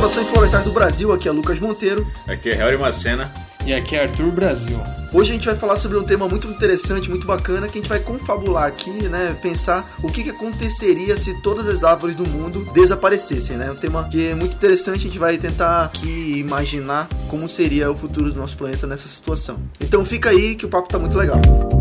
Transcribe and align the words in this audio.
Saudações 0.00 0.28
florestais 0.28 0.64
do 0.64 0.72
Brasil, 0.72 1.12
aqui 1.12 1.28
é 1.28 1.30
Lucas 1.30 1.58
Monteiro. 1.58 2.06
Aqui 2.26 2.48
é 2.48 2.54
Harry 2.54 2.78
Macena. 2.78 3.30
E 3.66 3.74
aqui 3.74 3.94
é 3.94 4.04
Arthur 4.04 4.30
Brasil. 4.30 4.80
Hoje 5.12 5.32
a 5.32 5.34
gente 5.34 5.44
vai 5.44 5.54
falar 5.54 5.76
sobre 5.76 5.98
um 5.98 6.04
tema 6.04 6.26
muito 6.26 6.48
interessante, 6.48 7.10
muito 7.10 7.26
bacana, 7.26 7.68
que 7.68 7.78
a 7.78 7.82
gente 7.82 7.88
vai 7.90 8.00
confabular 8.00 8.64
aqui, 8.64 8.90
né? 8.90 9.36
Pensar 9.42 9.86
o 10.02 10.06
que, 10.06 10.22
que 10.22 10.30
aconteceria 10.30 11.14
se 11.18 11.34
todas 11.42 11.68
as 11.68 11.84
árvores 11.84 12.16
do 12.16 12.26
mundo 12.26 12.66
desaparecessem, 12.72 13.58
né? 13.58 13.70
Um 13.70 13.76
tema 13.76 14.08
que 14.08 14.28
é 14.28 14.34
muito 14.34 14.54
interessante, 14.54 15.00
a 15.00 15.02
gente 15.02 15.18
vai 15.18 15.36
tentar 15.36 15.84
aqui 15.84 16.38
imaginar 16.38 17.06
como 17.28 17.46
seria 17.46 17.90
o 17.90 17.94
futuro 17.94 18.32
do 18.32 18.40
nosso 18.40 18.56
planeta 18.56 18.86
nessa 18.86 19.06
situação. 19.06 19.58
Então 19.78 20.02
fica 20.02 20.30
aí 20.30 20.54
que 20.54 20.64
o 20.64 20.68
papo 20.70 20.88
tá 20.88 20.98
muito 20.98 21.18
legal. 21.18 21.42
Mas 21.42 21.79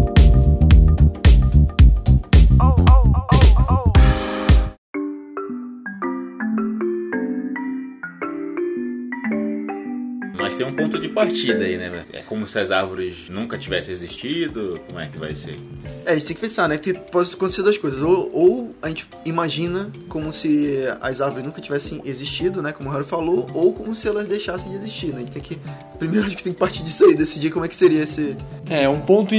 um 10.69 10.75
ponto 10.75 10.99
de 10.99 11.09
partida 11.09 11.65
aí, 11.65 11.77
né? 11.77 11.89
velho? 11.89 12.05
É 12.13 12.21
como 12.21 12.47
se 12.47 12.57
as 12.59 12.71
árvores 12.71 13.29
nunca 13.29 13.57
tivessem 13.57 13.93
existido. 13.93 14.79
Como 14.87 14.99
é 14.99 15.07
que 15.07 15.17
vai 15.17 15.35
ser? 15.35 15.59
É, 16.05 16.11
a 16.11 16.13
gente 16.15 16.27
tem 16.27 16.35
que 16.35 16.41
pensar, 16.41 16.67
né? 16.69 16.77
Que 16.77 16.93
pode 16.93 17.33
acontecer 17.33 17.61
duas 17.61 17.77
coisas. 17.77 18.01
Ou, 18.01 18.29
ou 18.33 18.75
a 18.81 18.87
gente 18.89 19.07
imagina 19.25 19.91
como 20.07 20.31
se 20.31 20.79
as 21.01 21.21
árvores 21.21 21.45
nunca 21.45 21.61
tivessem 21.61 22.01
existido, 22.05 22.61
né? 22.61 22.71
Como 22.71 22.89
o 22.89 22.91
Harry 22.91 23.05
falou, 23.05 23.49
ou 23.53 23.73
como 23.73 23.95
se 23.95 24.07
elas 24.07 24.27
deixassem 24.27 24.71
de 24.71 24.77
existir, 24.77 25.07
né? 25.07 25.17
A 25.17 25.19
gente 25.19 25.31
tem 25.31 25.41
que. 25.41 25.59
Primeiro 25.97 26.27
a 26.27 26.29
gente 26.29 26.43
tem 26.43 26.53
que 26.53 26.59
partir 26.59 26.83
disso 26.83 27.05
aí, 27.05 27.15
decidir 27.15 27.51
como 27.51 27.65
é 27.65 27.67
que 27.67 27.75
seria 27.75 28.03
esse. 28.03 28.37
É, 28.69 28.87
um 28.87 29.01
ponto 29.01 29.35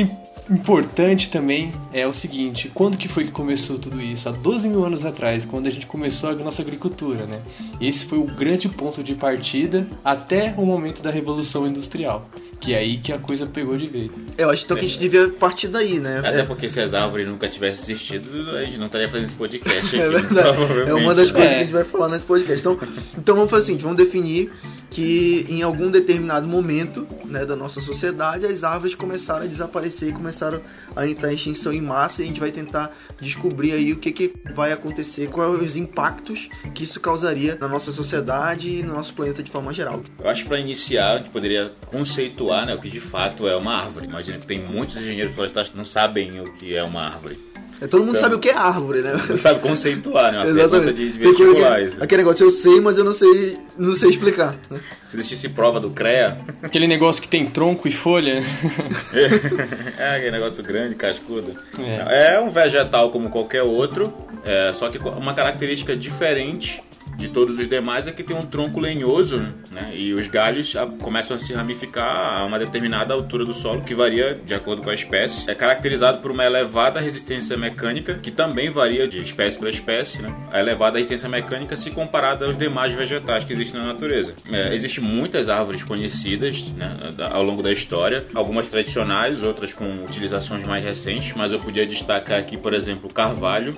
importante 0.50 1.30
também 1.30 1.72
é 1.92 2.06
o 2.06 2.12
seguinte, 2.12 2.70
quando 2.74 2.98
que 2.98 3.06
foi 3.06 3.24
que 3.24 3.30
começou 3.30 3.78
tudo 3.78 4.00
isso? 4.00 4.28
Há 4.28 4.32
12 4.32 4.68
mil 4.68 4.84
anos 4.84 5.04
atrás, 5.04 5.44
quando 5.44 5.68
a 5.68 5.70
gente 5.70 5.86
começou 5.86 6.30
a 6.30 6.34
nossa 6.34 6.60
agricultura, 6.60 7.24
né? 7.26 7.40
Esse 7.80 8.04
foi 8.04 8.18
o 8.18 8.24
grande 8.24 8.68
ponto 8.68 9.02
de 9.02 9.14
partida 9.14 9.86
até 10.04 10.54
o 10.56 10.66
momento 10.66 11.02
da 11.02 11.10
Revolução 11.10 11.66
Industrial, 11.66 12.28
que 12.60 12.74
é 12.74 12.78
aí 12.78 12.98
que 12.98 13.12
a 13.12 13.18
coisa 13.18 13.46
pegou 13.46 13.76
de 13.76 13.86
vez. 13.88 14.10
Eu 14.36 14.50
acho 14.50 14.64
então 14.64 14.76
que 14.76 14.84
a 14.84 14.88
gente 14.88 14.98
devia 15.00 15.28
partir 15.28 15.68
daí, 15.68 15.98
né? 15.98 16.18
Até 16.18 16.40
É, 16.40 16.42
porque 16.44 16.68
se 16.68 16.80
as 16.80 16.92
árvores 16.92 17.26
nunca 17.26 17.48
tivessem 17.48 17.94
existido, 17.94 18.50
a 18.50 18.62
gente 18.64 18.78
não 18.78 18.86
estaria 18.86 19.08
fazendo 19.08 19.24
esse 19.24 19.34
podcast 19.34 19.86
aqui. 19.96 20.00
É 20.00 20.08
verdade. 20.08 20.58
É 20.88 20.94
uma 20.94 21.14
das 21.14 21.30
coisas 21.30 21.50
É. 21.50 21.54
que 21.54 21.60
a 21.60 21.62
gente 21.64 21.72
vai 21.72 21.84
falar 21.84 22.08
nesse 22.08 22.24
podcast. 22.24 22.60
Então, 22.60 22.78
então 23.16 23.34
vamos 23.34 23.50
fazer 23.50 23.62
o 23.62 23.66
seguinte, 23.66 23.82
vamos 23.82 23.96
definir 23.96 24.52
que 24.90 25.46
em 25.48 25.62
algum 25.62 25.88
determinado 25.88 26.48
momento 26.48 27.06
né, 27.24 27.46
da 27.46 27.54
nossa 27.54 27.80
sociedade 27.80 28.44
as 28.44 28.64
árvores 28.64 28.94
começaram 28.96 29.44
a 29.44 29.46
desaparecer 29.46 30.08
e 30.08 30.12
começaram 30.12 30.60
a 30.96 31.06
entrar 31.06 31.30
em 31.30 31.36
extinção 31.36 31.72
em 31.72 31.80
massa 31.80 32.20
e 32.22 32.24
a 32.24 32.26
gente 32.28 32.40
vai 32.40 32.50
tentar 32.50 32.92
descobrir 33.20 33.72
aí 33.72 33.92
o 33.92 33.96
que, 33.98 34.10
que 34.10 34.34
vai 34.52 34.72
acontecer, 34.72 35.28
quais 35.28 35.62
os 35.62 35.76
impactos 35.76 36.48
que 36.74 36.82
isso 36.82 36.98
causaria 36.98 37.56
na 37.60 37.68
nossa 37.68 37.92
sociedade 37.92 38.68
e 38.68 38.82
no 38.82 38.94
nosso 38.94 39.14
planeta 39.14 39.44
de 39.44 39.50
forma 39.52 39.72
geral. 39.72 40.02
Eu 40.18 40.28
acho 40.28 40.42
que 40.42 40.48
para 40.48 40.58
iniciar, 40.58 41.12
a 41.14 41.18
gente 41.18 41.30
poderia 41.30 41.70
conceituar 41.86 42.49
né, 42.66 42.74
o 42.74 42.78
que 42.80 42.88
de 42.88 43.00
fato 43.00 43.46
é 43.48 43.56
uma 43.56 43.74
árvore. 43.74 44.06
Imagina 44.06 44.38
que 44.38 44.46
tem 44.46 44.58
muitos 44.60 44.96
engenheiros 44.96 45.32
florestais 45.34 45.68
que 45.68 45.76
não 45.76 45.84
sabem 45.84 46.40
o 46.40 46.52
que 46.54 46.74
é 46.74 46.82
uma 46.82 47.02
árvore. 47.02 47.38
É, 47.80 47.86
todo 47.86 48.00
mundo 48.00 48.10
Então- 48.10 48.20
sabe 48.20 48.34
o 48.34 48.38
que 48.38 48.50
é 48.50 48.54
árvore, 48.54 49.00
né? 49.00 49.18
Não 49.26 49.38
sabe 49.38 49.60
conceituar, 49.60 50.30
né? 50.32 50.42
Uma 50.42 50.54
pergunta 50.54 50.92
de, 50.92 51.06
vestibular. 51.10 51.82
isso. 51.82 51.96
aquele 52.02 52.22
negócio 52.22 52.44
eu 52.44 52.50
sei, 52.50 52.78
mas 52.78 52.98
eu 52.98 53.04
não 53.04 53.14
sei, 53.14 53.56
não 53.78 53.94
sei 53.94 54.10
explicar. 54.10 54.54
né? 54.70 54.78
Se 55.08 55.16
existisse 55.16 55.48
prova 55.48 55.80
do 55.80 55.90
CREA, 55.90 56.36
Aquele 56.62 56.86
negócio 56.86 57.22
que 57.22 57.28
tem 57.28 57.46
tronco 57.46 57.88
e 57.88 57.90
folha. 57.90 58.42
é 59.98 60.16
aquele 60.16 60.30
negócio 60.32 60.62
grande, 60.62 60.94
cascudo. 60.94 61.56
É. 61.78 62.38
um 62.40 62.50
vegetal 62.50 63.10
como 63.10 63.30
qualquer 63.30 63.62
outro, 63.62 64.12
é, 64.44 64.72
só 64.74 64.88
que 64.90 64.98
com 64.98 65.08
uma 65.10 65.32
característica 65.34 65.96
diferente 65.96 66.82
de 67.20 67.28
todos 67.28 67.58
os 67.58 67.68
demais 67.68 68.08
é 68.08 68.12
que 68.12 68.22
tem 68.22 68.36
um 68.36 68.46
tronco 68.46 68.80
lenhoso, 68.80 69.38
né? 69.70 69.90
E 69.94 70.12
os 70.12 70.26
galhos 70.26 70.74
ah, 70.74 70.86
começam 70.86 71.36
a 71.36 71.40
se 71.40 71.52
ramificar 71.52 72.40
a 72.40 72.44
uma 72.44 72.58
determinada 72.58 73.14
altura 73.14 73.44
do 73.44 73.52
solo, 73.52 73.82
que 73.82 73.94
varia 73.94 74.40
de 74.44 74.54
acordo 74.54 74.82
com 74.82 74.90
a 74.90 74.94
espécie. 74.94 75.48
É 75.50 75.54
caracterizado 75.54 76.18
por 76.18 76.30
uma 76.30 76.44
elevada 76.44 76.98
resistência 77.00 77.56
mecânica, 77.56 78.14
que 78.14 78.30
também 78.30 78.70
varia 78.70 79.06
de 79.06 79.20
espécie 79.20 79.58
para 79.58 79.70
espécie, 79.70 80.22
né? 80.22 80.34
A 80.50 80.58
elevada 80.60 80.96
resistência 80.96 81.28
mecânica 81.28 81.76
se 81.76 81.90
comparada 81.90 82.46
aos 82.46 82.56
demais 82.56 82.92
vegetais 82.94 83.44
que 83.44 83.52
existem 83.52 83.80
na 83.80 83.86
natureza. 83.86 84.34
É, 84.50 84.74
Existem 84.74 85.04
muitas 85.04 85.48
árvores 85.48 85.82
conhecidas 85.82 86.68
né, 86.72 87.14
ao 87.30 87.42
longo 87.42 87.62
da 87.62 87.72
história, 87.72 88.24
algumas 88.34 88.68
tradicionais, 88.68 89.42
outras 89.42 89.72
com 89.72 90.04
utilizações 90.04 90.64
mais 90.64 90.84
recentes, 90.84 91.34
mas 91.36 91.52
eu 91.52 91.60
podia 91.60 91.86
destacar 91.86 92.38
aqui, 92.38 92.56
por 92.56 92.72
exemplo, 92.72 93.10
o 93.10 93.12
carvalho, 93.12 93.76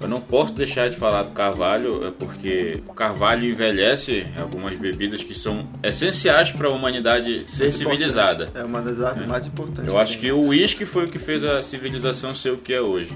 eu 0.00 0.06
não 0.08 0.20
posso 0.20 0.52
deixar 0.54 0.90
de 0.90 0.96
falar 0.96 1.22
do 1.22 1.30
carvalho, 1.30 2.06
é 2.06 2.10
porque 2.10 2.82
o 2.86 2.92
carvalho 2.92 3.44
envelhece 3.48 4.26
algumas 4.38 4.76
bebidas 4.76 5.22
que 5.22 5.34
são 5.34 5.66
essenciais 5.82 6.50
para 6.50 6.68
a 6.68 6.70
humanidade 6.70 7.44
ser 7.48 7.64
Muito 7.64 7.76
civilizada. 7.78 8.44
importante. 8.44 8.62
É 8.62 8.64
uma 8.64 8.82
das 8.82 9.00
árvores 9.00 9.28
mais 9.28 9.46
importantes. 9.46 9.90
Eu 9.90 9.98
acho 9.98 10.18
que 10.18 10.30
o 10.30 10.40
uísque 10.48 10.84
foi 10.84 11.04
o 11.06 11.08
que 11.08 11.18
fez 11.18 11.42
a 11.42 11.62
civilização 11.62 12.34
ser 12.34 12.50
o 12.50 12.58
que 12.58 12.72
é 12.74 12.80
hoje. 12.80 13.10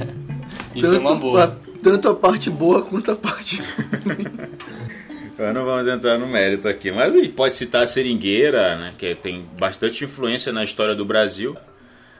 Isso 0.74 0.94
é 0.94 0.98
uma 0.98 1.14
boa. 1.16 1.44
A, 1.44 1.78
tanto 1.82 2.08
a 2.08 2.14
parte 2.14 2.50
boa 2.50 2.82
quanto 2.82 3.10
a 3.10 3.16
parte. 3.16 3.62
Então 5.34 5.52
não 5.52 5.66
vamos 5.66 5.86
entrar 5.86 6.18
no 6.18 6.26
mérito 6.26 6.66
aqui, 6.66 6.90
mas 6.90 7.12
a 7.14 7.18
gente 7.18 7.28
pode 7.34 7.56
citar 7.56 7.84
a 7.84 7.86
seringueira, 7.86 8.74
né, 8.76 8.94
que 8.96 9.14
tem 9.14 9.44
bastante 9.60 10.02
influência 10.02 10.50
na 10.50 10.64
história 10.64 10.94
do 10.94 11.04
Brasil. 11.04 11.54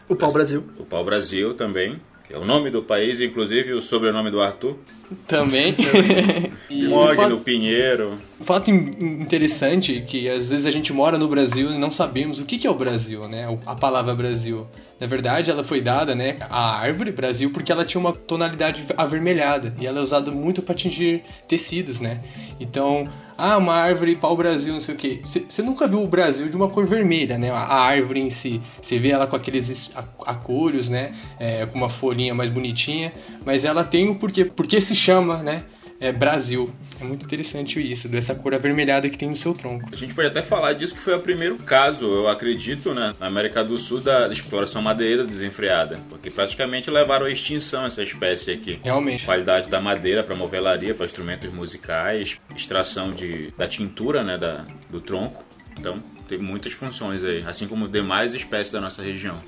o 0.07 0.15
pau-brasil. 0.15 0.63
O 0.79 0.85
pau-brasil 0.85 1.55
também, 1.55 1.99
que 2.26 2.34
é 2.34 2.38
o 2.38 2.44
nome 2.44 2.70
do 2.70 2.82
país, 2.82 3.20
inclusive 3.20 3.72
o 3.72 3.81
sobrenome 3.81 4.31
do 4.31 4.41
Arthur. 4.41 4.76
Também. 5.26 5.75
Mogno, 6.88 7.14
fato- 7.14 7.37
Pinheiro. 7.38 8.19
Um 8.41 8.44
fato 8.44 8.70
in- 8.70 8.91
interessante 9.22 9.97
é 9.98 10.00
que 10.00 10.28
às 10.28 10.48
vezes 10.50 10.66
a 10.66 10.70
gente 10.70 10.92
mora 10.92 11.16
no 11.19 11.28
Brasil 11.28 11.70
e 11.72 11.78
não 11.78 11.91
sabemos 11.91 12.41
o 12.41 12.44
que 12.44 12.66
é 12.66 12.70
o 12.70 12.75
Brasil, 12.75 13.28
né? 13.28 13.47
A 13.64 13.75
palavra 13.76 14.14
Brasil. 14.14 14.66
Na 14.98 15.06
verdade, 15.06 15.50
ela 15.50 15.62
foi 15.62 15.81
dada, 15.82 16.14
né, 16.14 16.38
à 16.48 16.76
árvore 16.81 17.12
Brasil 17.12 17.50
porque 17.53 17.70
ela 17.70 17.84
tinha 17.84 18.00
uma 18.00 18.12
tonalidade 18.14 18.82
avermelhada 18.97 19.75
e 19.78 19.87
ela 19.87 20.00
é 20.00 20.03
usada 20.03 20.31
muito 20.31 20.62
para 20.62 20.72
atingir 20.75 21.22
tecidos, 21.47 22.00
né? 22.00 22.22
Então, 22.58 23.06
ah, 23.39 23.57
uma 23.59 23.75
árvore 23.75 24.17
pau-brasil, 24.17 24.73
não 24.73 24.81
sei 24.81 24.95
o 24.95 24.99
quê. 24.99 25.21
Você 25.25 25.63
nunca 25.63 25.87
viu 25.87 26.03
o 26.03 26.09
Brasil 26.09 26.49
de 26.49 26.57
uma 26.57 26.69
cor 26.69 26.87
vermelha, 26.87 27.37
né? 27.39 27.51
A 27.51 27.57
a 27.59 27.81
árvore 27.85 28.21
em 28.21 28.31
si. 28.31 28.61
Você 28.81 28.99
vê 28.99 29.11
ela 29.11 29.27
com 29.27 29.37
aqueles 29.37 29.69
es- 29.69 29.93
a- 29.97 30.05
acúrios, 30.31 30.89
né? 30.89 31.13
É, 31.39 31.67
com 31.67 31.77
uma 31.77 31.89
folhinha 31.89 32.35
mais 32.35 32.51
bonitinha. 32.51 33.13
Mas 33.45 33.65
ela 33.65 33.85
tem 33.85 34.09
o 34.09 34.15
porquê. 34.15 34.45
Porque 34.45 34.81
se 34.81 34.95
chama, 34.95 35.43
né? 35.43 35.65
É 36.01 36.12
Brasil. 36.12 36.71
É 37.01 37.05
muito 37.05 37.25
interessante 37.25 37.81
isso, 37.81 38.09
dessa 38.09 38.34
cor 38.34 38.55
avermelhada 38.55 39.09
que 39.09 39.17
tem 39.17 39.29
no 39.29 39.37
seu 39.37 39.55
tronco. 39.55 39.89
A 39.93 39.97
gente 39.97 40.15
pode 40.15 40.29
até 40.29 40.43
falar 40.43 40.73
disso 40.75 40.95
que 40.95 41.01
foi 41.01 41.15
o 41.15 41.21
primeiro 41.21 41.57
caso, 41.59 42.05
eu 42.05 42.29
acredito, 42.29 42.93
né, 42.95 43.15
na 43.19 43.27
América 43.27 43.65
do 43.65 43.79
Sul 43.79 44.01
da 44.01 44.29
exploração 44.29 44.83
madeireira 44.83 45.25
desenfreada, 45.25 45.99
porque 46.09 46.31
praticamente 46.31 46.91
levaram 46.91 47.27
à 47.27 47.31
extinção 47.31 47.87
essa 47.87 48.03
espécie 48.03 48.51
aqui. 48.53 48.79
Realmente. 48.83 49.25
Qualidade 49.25 49.71
da 49.71 49.81
madeira 49.81 50.23
para 50.23 50.35
movelaria, 50.35 50.95
para 50.95 51.06
instrumentos 51.06 51.53
musicais, 51.53 52.39
extração 52.55 53.12
de, 53.12 53.53
da 53.56 53.67
tintura, 53.67 54.23
né, 54.23 54.37
da, 54.37 54.67
do 54.91 55.01
tronco. 55.01 55.45
Então, 55.79 56.03
tem 56.29 56.39
muitas 56.39 56.73
funções 56.73 57.23
aí, 57.25 57.45
assim 57.47 57.67
como 57.67 57.89
demais 57.89 58.35
espécies 58.35 58.73
da 58.73 58.81
nossa 58.81 59.03
região. 59.03 59.39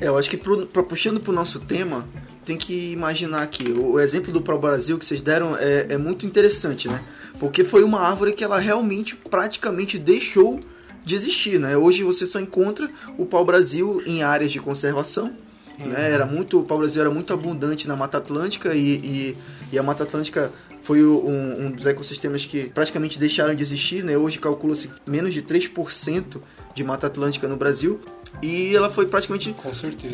É, 0.00 0.08
eu 0.08 0.16
acho 0.16 0.30
que 0.30 0.36
pro, 0.36 0.66
pra, 0.66 0.82
puxando 0.82 1.20
pro 1.20 1.32
nosso 1.32 1.60
tema, 1.60 2.08
tem 2.50 2.56
que 2.56 2.90
imaginar 2.90 3.42
aqui. 3.42 3.70
O, 3.70 4.00
exemplo 4.00 4.32
do 4.32 4.42
pau-brasil 4.42 4.98
que 4.98 5.04
vocês 5.04 5.20
deram 5.20 5.56
é, 5.56 5.86
é 5.90 5.96
muito 5.96 6.26
interessante, 6.26 6.88
né? 6.88 7.00
Porque 7.38 7.62
foi 7.62 7.84
uma 7.84 8.00
árvore 8.00 8.32
que 8.32 8.42
ela 8.42 8.58
realmente, 8.58 9.14
praticamente 9.14 9.96
deixou 9.96 10.58
de 11.04 11.14
existir, 11.14 11.60
né? 11.60 11.76
Hoje 11.76 12.02
você 12.02 12.26
só 12.26 12.40
encontra 12.40 12.90
o 13.16 13.24
pau-brasil 13.24 14.02
em 14.04 14.24
áreas 14.24 14.50
de 14.50 14.58
conservação, 14.58 15.32
né? 15.78 16.10
Era 16.10 16.26
muito, 16.26 16.58
o 16.58 16.64
pau-brasil 16.64 17.00
era 17.00 17.10
muito 17.10 17.32
abundante 17.32 17.86
na 17.86 17.94
Mata 17.94 18.18
Atlântica 18.18 18.74
e, 18.74 18.96
e, 18.96 19.36
e 19.72 19.78
a 19.78 19.82
Mata 19.82 20.02
Atlântica 20.02 20.50
foi 20.82 21.04
um, 21.04 21.66
um 21.66 21.70
dos 21.70 21.86
ecossistemas 21.86 22.44
que 22.44 22.68
praticamente 22.70 23.16
deixaram 23.16 23.54
de 23.54 23.62
existir, 23.62 24.02
né? 24.02 24.16
Hoje 24.16 24.40
calcula-se 24.40 24.90
menos 25.06 25.32
de 25.32 25.40
3% 25.40 26.40
de 26.74 26.82
Mata 26.82 27.06
Atlântica 27.06 27.46
no 27.46 27.56
Brasil 27.56 28.00
e 28.42 28.74
ela 28.74 28.88
foi 28.88 29.06
praticamente 29.06 29.54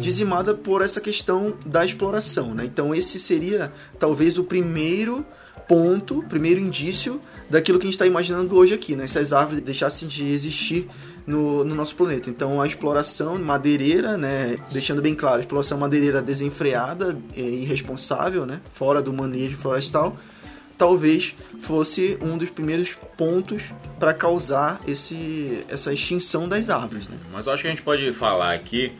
dizimada 0.00 0.54
por 0.54 0.82
essa 0.82 1.00
questão 1.00 1.54
da 1.64 1.84
exploração, 1.84 2.54
né? 2.54 2.64
Então 2.64 2.94
esse 2.94 3.18
seria 3.18 3.72
talvez 3.98 4.38
o 4.38 4.44
primeiro 4.44 5.24
ponto, 5.68 6.22
primeiro 6.28 6.60
indício 6.60 7.20
daquilo 7.50 7.78
que 7.78 7.84
a 7.84 7.88
gente 7.88 7.94
está 7.94 8.06
imaginando 8.06 8.56
hoje 8.56 8.74
aqui, 8.74 8.96
né? 8.96 9.06
Se 9.06 9.18
as 9.18 9.32
árvores 9.32 9.62
deixassem 9.62 10.08
de 10.08 10.26
existir 10.26 10.88
no, 11.26 11.64
no 11.64 11.74
nosso 11.74 11.94
planeta. 11.96 12.30
Então 12.30 12.60
a 12.60 12.66
exploração 12.66 13.38
madeireira, 13.38 14.16
né? 14.16 14.56
Deixando 14.72 15.02
bem 15.02 15.14
claro, 15.14 15.36
a 15.36 15.40
exploração 15.40 15.78
madeireira 15.78 16.22
desenfreada 16.22 17.18
e 17.36 17.40
irresponsável, 17.40 18.46
né? 18.46 18.60
Fora 18.72 19.02
do 19.02 19.12
manejo 19.12 19.56
florestal, 19.56 20.16
talvez 20.76 21.34
fosse 21.61 22.19
um 22.20 22.37
dos 22.37 22.50
primeiros 22.50 22.93
pontos 23.17 23.62
para 23.99 24.12
causar 24.12 24.81
esse, 24.87 25.64
essa 25.69 25.93
extinção 25.93 26.49
das 26.49 26.69
árvores, 26.70 27.08
né? 27.08 27.17
Mas 27.32 27.46
eu 27.46 27.52
acho 27.52 27.62
que 27.62 27.69
a 27.69 27.70
gente 27.70 27.82
pode 27.82 28.12
falar 28.12 28.52
aqui 28.52 28.93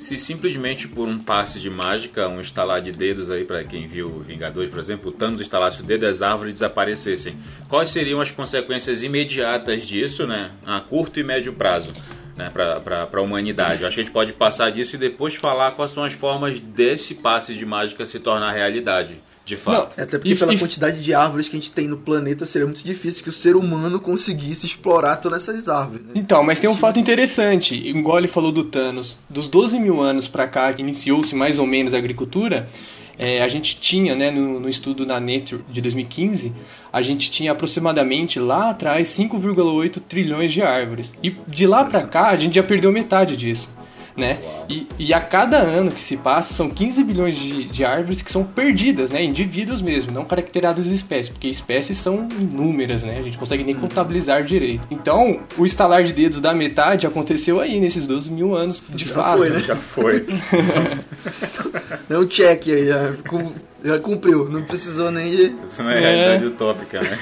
se 0.00 0.18
simplesmente 0.18 0.88
por 0.88 1.06
um 1.06 1.18
passe 1.18 1.60
de 1.60 1.68
mágica, 1.68 2.26
um 2.26 2.40
estalar 2.40 2.80
de 2.80 2.90
dedos 2.90 3.30
aí 3.30 3.44
para 3.44 3.62
quem 3.62 3.86
viu 3.86 4.20
Vingadores, 4.20 4.70
por 4.70 4.80
exemplo, 4.80 5.10
o 5.10 5.12
Thanos 5.12 5.42
instalasse 5.42 5.82
o 5.82 5.84
dedo 5.84 6.06
e 6.06 6.08
as 6.08 6.22
árvores 6.22 6.54
desaparecessem, 6.54 7.36
quais 7.68 7.90
seriam 7.90 8.18
as 8.18 8.30
consequências 8.30 9.02
imediatas 9.02 9.82
disso, 9.82 10.26
né, 10.26 10.52
a 10.64 10.80
curto 10.80 11.20
e 11.20 11.22
médio 11.22 11.52
prazo? 11.52 11.92
Né, 12.34 12.48
para 12.48 13.06
a 13.12 13.20
humanidade. 13.20 13.82
Eu 13.82 13.88
acho 13.88 13.96
que 13.96 14.00
a 14.00 14.04
gente 14.04 14.12
pode 14.14 14.32
passar 14.32 14.70
disso 14.70 14.96
e 14.96 14.98
depois 14.98 15.34
falar 15.34 15.72
quais 15.72 15.90
são 15.90 16.02
as 16.02 16.14
formas 16.14 16.58
desse 16.58 17.16
passe 17.16 17.52
de 17.54 17.66
mágica 17.66 18.06
se 18.06 18.18
tornar 18.18 18.52
realidade 18.52 19.20
de 19.50 19.56
fato. 19.56 19.96
Não, 19.96 20.04
até 20.04 20.18
porque 20.18 20.34
pela 20.34 20.56
quantidade 20.56 21.02
de 21.02 21.12
árvores 21.12 21.48
que 21.48 21.56
a 21.56 21.60
gente 21.60 21.72
tem 21.72 21.88
no 21.88 21.96
planeta, 21.96 22.46
seria 22.46 22.66
muito 22.66 22.84
difícil 22.84 23.22
que 23.22 23.28
o 23.28 23.32
ser 23.32 23.56
humano 23.56 24.00
conseguisse 24.00 24.64
explorar 24.64 25.16
todas 25.16 25.48
essas 25.48 25.68
árvores. 25.68 26.06
Né? 26.06 26.12
Então, 26.14 26.42
mas 26.42 26.60
tem 26.60 26.70
um 26.70 26.76
fato 26.76 26.98
interessante. 26.98 27.74
Igual 27.74 28.18
ele 28.18 28.28
falou 28.28 28.52
do 28.52 28.64
Thanos. 28.64 29.16
Dos 29.28 29.48
12 29.48 29.78
mil 29.78 30.00
anos 30.00 30.28
para 30.28 30.46
cá, 30.46 30.72
que 30.72 30.80
iniciou-se 30.80 31.34
mais 31.34 31.58
ou 31.58 31.66
menos 31.66 31.92
a 31.92 31.98
agricultura, 31.98 32.68
é, 33.18 33.42
a 33.42 33.48
gente 33.48 33.78
tinha, 33.80 34.14
né, 34.14 34.30
no, 34.30 34.60
no, 34.60 34.68
estudo 34.68 35.04
na 35.04 35.20
Nature 35.20 35.62
de 35.68 35.80
2015, 35.82 36.54
a 36.92 37.02
gente 37.02 37.30
tinha 37.30 37.52
aproximadamente 37.52 38.38
lá 38.38 38.70
atrás 38.70 39.08
5,8 39.08 40.00
trilhões 40.08 40.52
de 40.52 40.62
árvores. 40.62 41.12
E 41.22 41.30
de 41.46 41.66
lá 41.66 41.84
para 41.84 42.02
cá, 42.02 42.28
a 42.28 42.36
gente 42.36 42.54
já 42.54 42.62
perdeu 42.62 42.90
metade 42.90 43.36
disso 43.36 43.79
né? 44.16 44.38
E, 44.68 44.86
e, 44.98 45.14
a 45.14 45.20
cada 45.20 45.58
ano 45.58 45.90
que 45.90 46.02
se 46.02 46.16
passa, 46.16 46.54
são 46.54 46.68
15 46.68 47.04
bilhões 47.04 47.34
de, 47.34 47.64
de 47.64 47.84
árvores 47.84 48.22
que 48.22 48.30
são 48.30 48.44
perdidas, 48.44 49.10
né? 49.10 49.22
Indivíduos 49.22 49.80
mesmo, 49.80 50.12
não 50.12 50.24
caracterizadas 50.24 50.86
espécies, 50.86 51.28
porque 51.28 51.48
espécies 51.48 51.96
são 51.98 52.28
inúmeras, 52.38 53.02
né? 53.02 53.18
A 53.18 53.22
gente 53.22 53.38
consegue 53.38 53.64
nem 53.64 53.74
contabilizar 53.74 54.44
direito. 54.44 54.86
Então, 54.90 55.40
o 55.56 55.64
estalar 55.64 56.02
de 56.04 56.12
dedos 56.12 56.40
da 56.40 56.54
metade 56.54 57.06
aconteceu 57.06 57.60
aí, 57.60 57.80
nesses 57.80 58.06
12 58.06 58.30
mil 58.30 58.54
anos, 58.54 58.82
de 58.88 59.06
já 59.06 59.14
fato. 59.14 59.38
Foi, 59.38 59.50
né? 59.50 59.60
Já 59.60 59.76
foi. 59.76 60.26
Deu 62.08 62.20
um 62.20 62.26
check 62.26 62.68
aí, 62.68 62.86
já, 62.86 63.12
já 63.84 63.98
cumpriu, 63.98 64.48
não 64.48 64.62
precisou 64.62 65.10
nem 65.10 65.30
de... 65.30 65.54
Isso 65.64 65.82
não 65.82 65.90
é, 65.90 65.96
é. 65.96 66.00
realidade 66.00 66.46
utópica, 66.46 67.00
né? 67.00 67.18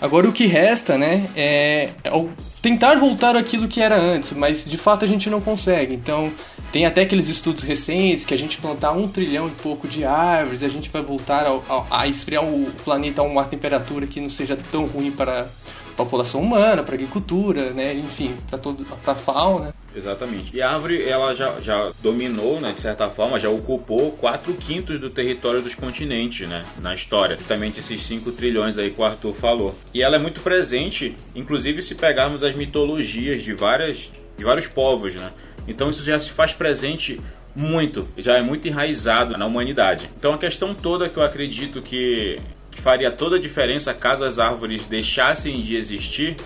Agora 0.00 0.28
o 0.28 0.32
que 0.32 0.46
resta, 0.46 0.96
né, 0.96 1.28
é, 1.34 1.90
é 2.04 2.12
tentar 2.60 2.96
voltar 2.96 3.36
aquilo 3.36 3.68
que 3.68 3.80
era 3.80 3.98
antes, 3.98 4.32
mas 4.32 4.64
de 4.64 4.76
fato 4.76 5.04
a 5.04 5.08
gente 5.08 5.30
não 5.30 5.40
consegue. 5.40 5.94
Então, 5.94 6.32
tem 6.72 6.84
até 6.84 7.02
aqueles 7.02 7.28
estudos 7.28 7.62
recentes 7.62 8.24
que 8.24 8.34
a 8.34 8.38
gente 8.38 8.58
plantar 8.58 8.92
um 8.92 9.08
trilhão 9.08 9.48
e 9.48 9.50
pouco 9.50 9.86
de 9.86 10.04
árvores, 10.04 10.62
a 10.62 10.68
gente 10.68 10.88
vai 10.90 11.02
voltar 11.02 11.46
a, 11.46 12.02
a 12.02 12.06
esfriar 12.06 12.44
o 12.44 12.70
planeta 12.84 13.22
a 13.22 13.24
uma 13.24 13.44
temperatura 13.44 14.06
que 14.06 14.20
não 14.20 14.28
seja 14.28 14.56
tão 14.70 14.86
ruim 14.86 15.10
para 15.10 15.48
população 15.98 16.40
humana, 16.40 16.82
para 16.82 16.94
agricultura, 16.94 17.70
né? 17.70 17.92
enfim, 17.92 18.34
para 18.48 18.58
para 19.04 19.14
fauna. 19.16 19.74
Exatamente. 19.94 20.56
E 20.56 20.62
a 20.62 20.70
árvore 20.70 21.02
ela 21.02 21.34
já, 21.34 21.60
já 21.60 21.90
dominou, 22.00 22.60
né, 22.60 22.72
de 22.72 22.80
certa 22.80 23.10
forma, 23.10 23.40
já 23.40 23.48
ocupou 23.48 24.12
4 24.12 24.54
quintos 24.54 25.00
do 25.00 25.10
território 25.10 25.60
dos 25.60 25.74
continentes, 25.74 26.48
né, 26.48 26.64
na 26.80 26.94
história. 26.94 27.36
Justamente 27.36 27.80
esses 27.80 28.00
5 28.04 28.30
trilhões 28.32 28.78
aí 28.78 28.90
que 28.90 29.00
o 29.00 29.04
Arthur 29.04 29.34
falou. 29.34 29.74
E 29.92 30.02
ela 30.02 30.14
é 30.14 30.18
muito 30.18 30.40
presente, 30.40 31.16
inclusive 31.34 31.82
se 31.82 31.96
pegarmos 31.96 32.44
as 32.44 32.54
mitologias 32.54 33.42
de 33.42 33.52
várias 33.54 34.10
de 34.36 34.44
vários 34.44 34.68
povos, 34.68 35.16
né? 35.16 35.32
Então 35.66 35.90
isso 35.90 36.04
já 36.04 36.16
se 36.16 36.30
faz 36.30 36.52
presente 36.52 37.20
muito, 37.56 38.06
já 38.16 38.34
é 38.34 38.42
muito 38.42 38.68
enraizado 38.68 39.36
na 39.36 39.46
humanidade. 39.46 40.08
Então 40.16 40.32
a 40.32 40.38
questão 40.38 40.72
toda 40.76 41.08
que 41.08 41.16
eu 41.16 41.24
acredito 41.24 41.82
que 41.82 42.36
que 42.70 42.80
faria 42.80 43.10
toda 43.10 43.36
a 43.36 43.38
diferença 43.38 43.92
caso 43.94 44.24
as 44.24 44.38
árvores 44.38 44.86
deixassem 44.86 45.60
de 45.60 45.76
existir, 45.76 46.36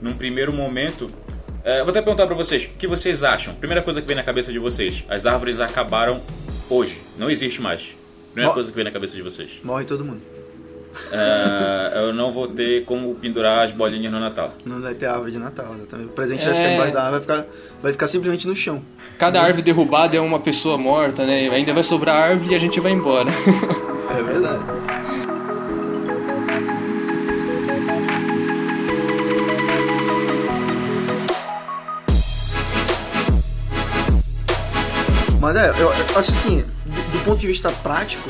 num 0.00 0.14
primeiro 0.14 0.52
momento. 0.52 1.10
É, 1.64 1.80
vou 1.80 1.90
até 1.90 2.00
perguntar 2.00 2.26
para 2.26 2.36
vocês, 2.36 2.64
o 2.64 2.78
que 2.78 2.86
vocês 2.86 3.22
acham? 3.22 3.54
Primeira 3.54 3.82
coisa 3.82 4.00
que 4.00 4.06
vem 4.06 4.16
na 4.16 4.22
cabeça 4.22 4.52
de 4.52 4.58
vocês: 4.58 5.04
as 5.08 5.26
árvores 5.26 5.60
acabaram 5.60 6.20
hoje, 6.70 7.00
não 7.18 7.30
existe 7.30 7.60
mais. 7.60 7.96
Primeira 8.32 8.48
Mor 8.48 8.54
coisa 8.54 8.70
que 8.70 8.76
vem 8.76 8.84
na 8.84 8.90
cabeça 8.90 9.16
de 9.16 9.22
vocês: 9.22 9.60
morre 9.62 9.84
todo 9.84 10.04
mundo. 10.04 10.20
É, 11.12 11.92
eu 12.00 12.12
não 12.12 12.32
vou 12.32 12.48
ter 12.48 12.84
como 12.84 13.14
pendurar 13.14 13.66
as 13.66 13.70
bolinhas 13.70 14.12
no 14.12 14.18
Natal. 14.18 14.52
Não 14.64 14.80
vai 14.80 14.94
ter 14.94 15.06
árvore 15.06 15.32
de 15.32 15.38
Natal, 15.38 15.74
exatamente. 15.76 16.08
O 16.08 16.12
presente 16.12 16.44
é... 16.44 16.50
vai 16.50 16.54
ficar 16.54 16.74
embaixo 16.74 16.92
da 16.92 17.02
árvore, 17.02 17.26
vai 17.26 17.36
ficar, 17.36 17.50
vai 17.82 17.92
ficar 17.92 18.08
simplesmente 18.08 18.48
no 18.48 18.56
chão. 18.56 18.82
Cada 19.18 19.40
árvore 19.40 19.62
derrubada 19.62 20.16
é 20.16 20.20
uma 20.20 20.40
pessoa 20.40 20.76
morta, 20.76 21.24
né? 21.24 21.48
Ainda 21.50 21.72
vai 21.72 21.82
sobrar 21.82 22.30
árvore 22.30 22.52
e 22.52 22.56
a 22.56 22.58
gente 22.58 22.80
vai 22.80 22.92
embora. 22.92 23.30
É 24.10 24.22
verdade. 24.22 24.77
Mas 35.48 35.56
é, 35.56 35.70
eu, 35.80 35.90
eu 35.90 36.18
acho 36.18 36.30
assim, 36.30 36.62
do, 36.84 37.12
do, 37.12 37.24
ponto 37.24 37.38
de 37.38 37.46
vista 37.46 37.72
prático, 37.72 38.28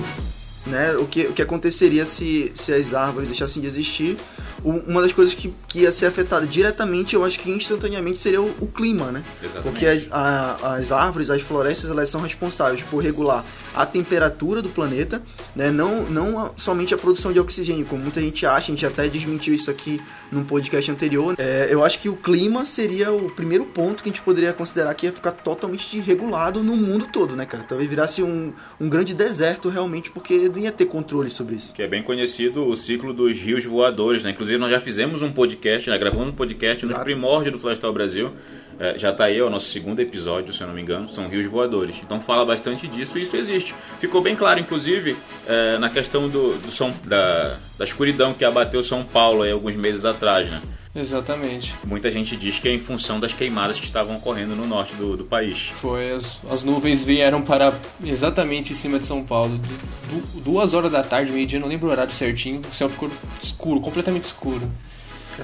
né, 0.65 0.95
o 0.97 1.05
que, 1.05 1.27
o 1.27 1.33
que 1.33 1.43
aconteceria 1.43 2.07
se, 2.07 2.53
se 2.55 2.73
as 2.73 2.95
árvores 2.95 3.29
deixassem 3.29 3.61
de 3.61 3.67
existir, 3.67 4.17
uma 4.63 5.03
das 5.03 5.13
coisas 5.13 5.35
que, 5.35 5.53
que 5.67 5.81
ia 5.81 5.91
ser 5.91 6.07
afetada 6.07 6.47
diretamente, 6.47 7.17
eu 7.17 7.25
acho 7.25 7.41
que 7.41 7.51
instantaneamente, 7.51 8.19
seria 8.19 8.41
o, 8.41 8.55
o 8.61 8.69
clima, 8.69 9.11
né? 9.11 9.25
Exatamente. 9.43 9.65
Porque 9.65 9.87
as, 9.87 10.07
a, 10.13 10.77
as 10.77 10.93
árvores, 10.93 11.29
as 11.29 11.43
florestas, 11.43 11.91
elas 11.91 12.09
são 12.09 12.21
responsáveis 12.21 12.83
por 12.85 13.03
regular 13.03 13.45
a 13.75 13.85
temperatura 13.85 14.63
do 14.63 14.69
planeta, 14.69 15.21
né? 15.57 15.73
Não, 15.73 16.05
não 16.05 16.53
somente 16.57 16.95
a 16.95 16.99
produção 16.99 17.33
de 17.33 17.41
oxigênio, 17.41 17.85
como 17.85 18.03
muita 18.03 18.21
gente 18.21 18.47
acha, 18.47 18.67
a 18.67 18.75
gente 18.75 18.87
até 18.87 19.09
desmentiu 19.09 19.55
isso 19.55 19.71
aqui 19.73 20.01
num 20.31 20.45
podcast 20.45 20.91
anterior. 20.91 21.35
É, 21.39 21.69
eu 21.71 21.85
acho 21.85 21.99
que 21.99 22.09
o 22.09 22.17
clima 22.17 22.65
seria 22.65 23.11
o 23.13 23.31
primeiro 23.31 23.65
ponto 23.65 24.03
que 24.03 24.09
a 24.09 24.13
gente 24.13 24.23
poderia 24.23 24.53
considerar 24.53 24.95
que 24.95 25.07
ia 25.07 25.13
ficar 25.13 25.33
totalmente 25.33 25.91
desregulado 25.91 26.63
no 26.63 26.77
mundo 26.77 27.09
todo, 27.13 27.35
né, 27.35 27.47
cara? 27.47 27.65
Talvez 27.65 27.89
virasse 27.89 28.23
um, 28.23 28.53
um 28.81 28.89
grande 28.89 29.15
deserto 29.15 29.69
realmente, 29.69 30.11
porque 30.11 30.49
não 30.49 30.59
ia 30.59 30.73
ter 30.73 30.87
controle 30.87 31.31
sobre 31.31 31.57
isso. 31.57 31.73
Que 31.73 31.83
é 31.83 31.89
bem 31.89 32.03
conhecido 32.03 32.67
o 32.67 32.77
ciclo 32.77 33.13
dos 33.13 33.39
rios 33.39 33.65
voadores, 33.65 34.23
né? 34.23 34.31
Inclusive 34.31 34.59
nós 34.59 34.71
já 34.71 34.81
fizemos 34.81 35.23
um 35.23 35.33
podcast, 35.33 35.89
né? 35.89 35.99
gravamos 35.99 36.29
um 36.29 36.33
podcast 36.33 36.85
Exato. 36.85 36.99
no 36.99 37.05
primórdio 37.05 37.53
do 37.53 37.59
Florestal 37.59 37.93
Brasil, 37.93 38.33
é, 38.79 38.99
já 38.99 39.11
está 39.11 39.25
aí, 39.25 39.39
é 39.39 39.43
o 39.43 39.51
nosso 39.51 39.67
segundo 39.67 40.01
episódio, 40.01 40.53
se 40.53 40.61
eu 40.61 40.67
não 40.67 40.75
me 40.75 40.83
engano, 40.83 41.09
são 41.09 41.29
rios 41.29 41.47
voadores. 41.47 41.97
Então 42.03 42.21
fala 42.21 42.45
bastante 42.45 42.87
disso 42.87 43.19
e 43.19 43.23
isso 43.23 43.37
existe. 43.37 43.75
Ficou 43.99 44.21
bem 44.21 44.37
claro, 44.37 44.61
inclusive, 44.61 45.17
é, 45.47 45.79
na 45.79 45.91
questão 45.91 46.29
do, 46.29 46.57
do 46.59 46.71
São, 46.71 46.95
da, 47.07 47.57
da 47.77 47.85
escuridão 47.85 48.33
que 48.33 48.45
abateu 48.45 48.83
São 48.85 49.05
Paulo 49.05 49.43
aí 49.43 49.51
alguns 49.51 49.75
meses 49.75 50.05
atrás, 50.05 50.49
né? 50.49 50.61
Exatamente. 50.95 51.75
Muita 51.85 52.11
gente 52.11 52.37
diz 52.37 52.59
que 52.59 52.69
é 52.69 52.73
em 52.73 52.81
função 52.81 53.21
das 53.21 53.33
queimadas 53.33 53.79
que 53.79 53.87
estavam 53.87 54.17
ocorrendo 54.17 54.57
no 54.57 54.67
norte 54.67 54.95
do, 54.95 55.17
do 55.17 55.25
país. 55.25 55.71
Foi, 55.75 56.13
as, 56.13 56.41
as 56.51 56.65
nuvens 56.65 57.03
vieram 57.03 57.43
para 57.43 57.75
exatamente 58.03 58.73
em 58.73 58.77
cima 58.77 58.99
de 58.99 59.07
São 59.07 59.25
Paulo. 59.25 59.59
Du, 59.59 60.17
du, 60.17 60.41
duas 60.41 60.75
horas 60.75 60.91
da 60.91 61.03
tarde, 61.03 61.31
meio-dia, 61.31 61.61
não 61.61 61.69
lembro 61.69 61.89
o 61.89 61.91
horário 61.91 62.13
certinho, 62.13 62.63
o 62.69 62.75
céu 62.75 62.89
ficou 62.89 63.11
escuro, 63.41 63.81
completamente 63.81 64.25
escuro. 64.25 64.69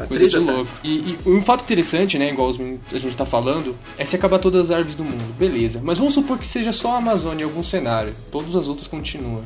Coisa 0.09 0.29
de 0.29 0.39
louco. 0.39 0.71
E, 0.83 0.89
e, 0.89 1.19
um 1.27 1.43
fato 1.43 1.63
interessante, 1.63 2.19
né, 2.19 2.31
igual 2.31 2.51
a 2.51 2.99
gente 2.99 3.17
tá 3.17 3.25
falando, 3.25 3.77
é 3.97 4.05
se 4.05 4.17
acabar 4.17 4.39
todas 4.39 4.63
as 4.63 4.71
árvores 4.71 4.97
do 4.97 5.05
mundo. 5.05 5.35
Beleza. 5.39 5.81
Mas 5.83 5.99
vamos 5.99 6.15
supor 6.15 6.39
que 6.39 6.47
seja 6.47 6.73
só 6.73 6.93
a 6.95 6.99
Amazônia 6.99 7.43
em 7.43 7.47
algum 7.47 7.63
cenário. 7.63 8.15
Todas 8.31 8.57
as 8.57 8.69
outras 8.69 8.87
continuam. 8.87 9.45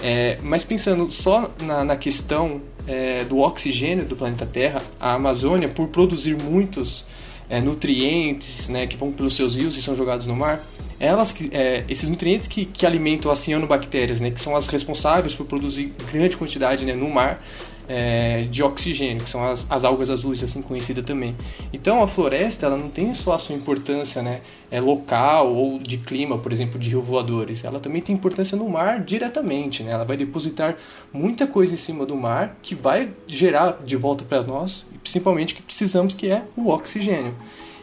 É, 0.00 0.38
mas 0.42 0.64
pensando 0.64 1.10
só 1.10 1.50
na, 1.62 1.84
na 1.84 1.96
questão 1.96 2.60
é, 2.86 3.24
do 3.24 3.38
oxigênio 3.38 4.04
do 4.04 4.16
planeta 4.16 4.44
Terra, 4.44 4.82
a 5.00 5.14
Amazônia, 5.14 5.68
por 5.68 5.88
produzir 5.88 6.36
muitos 6.36 7.06
é, 7.48 7.60
nutrientes 7.60 8.68
né, 8.68 8.86
que 8.86 8.96
vão 8.96 9.12
pelos 9.12 9.34
seus 9.36 9.56
rios 9.56 9.76
e 9.76 9.82
são 9.82 9.96
jogados 9.96 10.26
no 10.26 10.34
mar, 10.34 10.62
elas 10.98 11.32
que, 11.32 11.50
é, 11.52 11.84
esses 11.88 12.08
nutrientes 12.08 12.46
que, 12.46 12.64
que 12.64 12.86
alimentam 12.86 13.30
as 13.30 13.38
cianobactérias, 13.38 14.20
né, 14.20 14.30
que 14.30 14.40
são 14.40 14.56
as 14.56 14.66
responsáveis 14.66 15.34
por 15.34 15.46
produzir 15.46 15.92
grande 16.12 16.36
quantidade 16.36 16.84
né, 16.84 16.94
no 16.94 17.08
mar, 17.08 17.42
é, 17.88 18.38
de 18.50 18.62
oxigênio, 18.62 19.22
que 19.22 19.30
são 19.30 19.44
as, 19.44 19.66
as, 19.70 19.84
algas 19.84 20.10
azuis, 20.10 20.42
assim 20.42 20.62
conhecida 20.62 21.02
também. 21.02 21.34
Então 21.72 22.02
a 22.02 22.06
floresta 22.06 22.66
ela 22.66 22.76
não 22.76 22.88
tem 22.88 23.14
só 23.14 23.34
a 23.34 23.38
sua 23.38 23.54
importância 23.54 24.22
né, 24.22 24.40
é, 24.70 24.80
local 24.80 25.54
ou 25.54 25.78
de 25.78 25.98
clima, 25.98 26.38
por 26.38 26.52
exemplo, 26.52 26.78
de 26.78 26.88
rio 26.88 27.02
voadores. 27.02 27.64
Ela 27.64 27.80
também 27.80 28.00
tem 28.00 28.14
importância 28.14 28.56
no 28.56 28.68
mar 28.68 29.02
diretamente. 29.02 29.82
Né? 29.82 29.92
Ela 29.92 30.04
vai 30.04 30.16
depositar 30.16 30.76
muita 31.12 31.46
coisa 31.46 31.74
em 31.74 31.78
cima 31.78 32.06
do 32.06 32.16
mar 32.16 32.56
que 32.62 32.74
vai 32.74 33.10
gerar 33.26 33.80
de 33.84 33.96
volta 33.96 34.24
para 34.24 34.42
nós, 34.42 34.88
principalmente 35.02 35.54
que 35.54 35.62
precisamos, 35.62 36.14
que 36.14 36.28
é 36.30 36.42
o 36.56 36.68
oxigênio. 36.68 37.34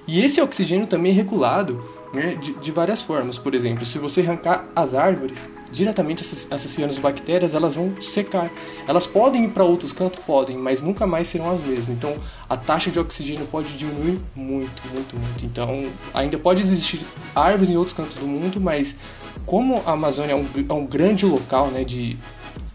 E 0.08 0.24
esse 0.24 0.42
oxigênio 0.42 0.88
também 0.88 1.12
é 1.12 1.16
regulado 1.16 2.01
né, 2.14 2.36
de, 2.36 2.54
de, 2.54 2.72
várias 2.72 3.02
formas. 3.02 3.38
Por 3.38 3.56
exemplo, 3.56 3.86
se 3.86 3.98
você 3.98 4.22
arrancar 4.22 4.68
as 4.76 4.94
árvores, 4.94 5.50
diretamente 5.72 6.22
essas, 6.22 6.52
essas 6.52 6.70
cianobactérias 6.72 7.56
elas 7.56 7.76
vão 7.76 8.00
secar. 8.02 8.52
Elas 8.88 9.08
podem 9.08 9.46
ir 9.46 9.50
para 9.50 9.64
outros 9.64 9.94
cantos? 9.94 10.20
Podem, 10.24 10.58
mas 10.58 10.82
nunca 10.82 11.08
mais 11.08 11.28
serão 11.28 11.52
as 11.52 11.62
mesmas. 11.62 11.90
Então 11.90 12.16
a 12.50 12.58
taxa 12.58 12.92
de 12.92 13.00
oxigênio 13.00 13.46
pode 13.48 13.78
diminuir 13.78 14.20
muito, 14.36 14.82
muito, 14.94 15.16
muito. 15.16 15.46
Então 15.46 15.90
ainda 16.14 16.38
pode 16.38 16.62
existir 16.62 17.02
árvores 17.36 17.70
em 17.70 17.78
outros 17.78 17.96
cantos 17.96 18.16
do 18.16 18.28
mundo, 18.28 18.60
mas 18.60 18.96
como 19.46 19.82
a 19.86 19.94
Amazônia 19.94 20.34
é 20.34 20.36
um, 20.36 20.48
é 20.70 20.74
um 20.74 20.86
grande 20.86 21.26
local 21.26 21.68
né, 21.68 21.84
de, 21.84 22.18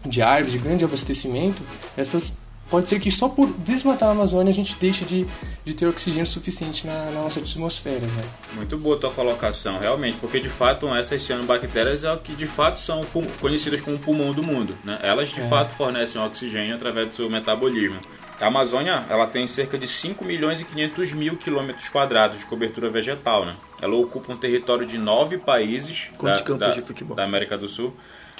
de 0.05 0.21
árvores, 0.21 0.51
de 0.51 0.57
grande 0.57 0.83
abastecimento, 0.83 1.61
essas 1.95 2.37
pode 2.69 2.89
ser 2.89 2.99
que 2.99 3.11
só 3.11 3.29
por 3.29 3.47
desmatar 3.59 4.09
a 4.09 4.11
Amazônia 4.11 4.51
a 4.51 4.53
gente 4.53 4.75
deixe 4.79 5.05
de, 5.05 5.25
de 5.63 5.73
ter 5.73 5.87
oxigênio 5.87 6.27
suficiente 6.27 6.85
na, 6.85 7.05
na 7.05 7.21
nossa 7.21 7.39
atmosfera. 7.39 8.01
Né? 8.01 8.23
Muito 8.53 8.77
boa 8.77 8.95
a 8.95 8.99
tua 8.99 9.11
colocação, 9.11 9.79
realmente, 9.79 10.17
porque 10.19 10.39
de 10.39 10.49
fato 10.49 10.87
essas 10.95 11.21
cianobactérias 11.21 12.03
é 12.03 12.11
o 12.11 12.17
que 12.17 12.35
de 12.35 12.47
fato 12.47 12.79
são 12.79 13.01
conhecidas 13.39 13.81
como 13.81 13.97
pulmão 13.97 14.33
do 14.33 14.43
mundo. 14.43 14.75
Né? 14.83 14.99
Elas 15.01 15.29
de 15.29 15.41
é. 15.41 15.47
fato 15.47 15.73
fornecem 15.75 16.21
oxigênio 16.21 16.75
através 16.75 17.09
do 17.09 17.15
seu 17.15 17.29
metabolismo. 17.29 17.99
A 18.39 18.47
Amazônia 18.47 19.03
ela 19.09 19.25
tem 19.25 19.47
cerca 19.47 19.77
de 19.77 19.87
5 19.87 20.23
milhões 20.23 20.61
e 20.61 20.65
500 20.65 21.13
mil 21.13 21.37
quilômetros 21.37 21.89
quadrados 21.89 22.37
de 22.37 22.45
cobertura 22.45 22.89
vegetal. 22.89 23.45
Né? 23.45 23.55
Ela 23.81 23.95
ocupa 23.95 24.31
um 24.31 24.37
território 24.37 24.85
de 24.85 24.97
nove 24.97 25.37
países 25.37 26.09
da, 26.21 26.39
da, 26.41 26.75
da 27.15 27.23
América 27.23 27.57
do 27.57 27.67
Sul. 27.67 27.95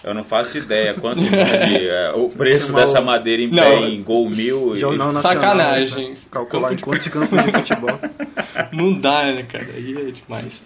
Eu 0.08 0.14
não 0.14 0.24
faço 0.24 0.58
ideia 0.58 0.94
quanto 0.94 1.20
vale 1.28 1.86
é, 1.86 2.12
o 2.12 2.30
preço 2.30 2.72
dessa 2.72 3.02
madeira 3.02 3.42
em 3.42 3.50
pé 3.50 3.80
em 3.82 4.02
Gol 4.02 4.30
Mil. 4.30 4.78
Jornal 4.78 5.12
Nacional, 5.12 5.44
Sacanagem. 5.44 6.10
Né? 6.12 6.16
Calcular 6.32 6.74
em 6.74 6.78
quantos 6.78 7.10
campos 7.10 7.44
de 7.44 7.52
futebol. 7.52 8.00
Não 8.72 8.94
dá, 8.94 9.26
né, 9.26 9.44
cara? 9.44 9.68
Aí 9.76 9.92
é 9.92 10.12
demais. 10.12 10.64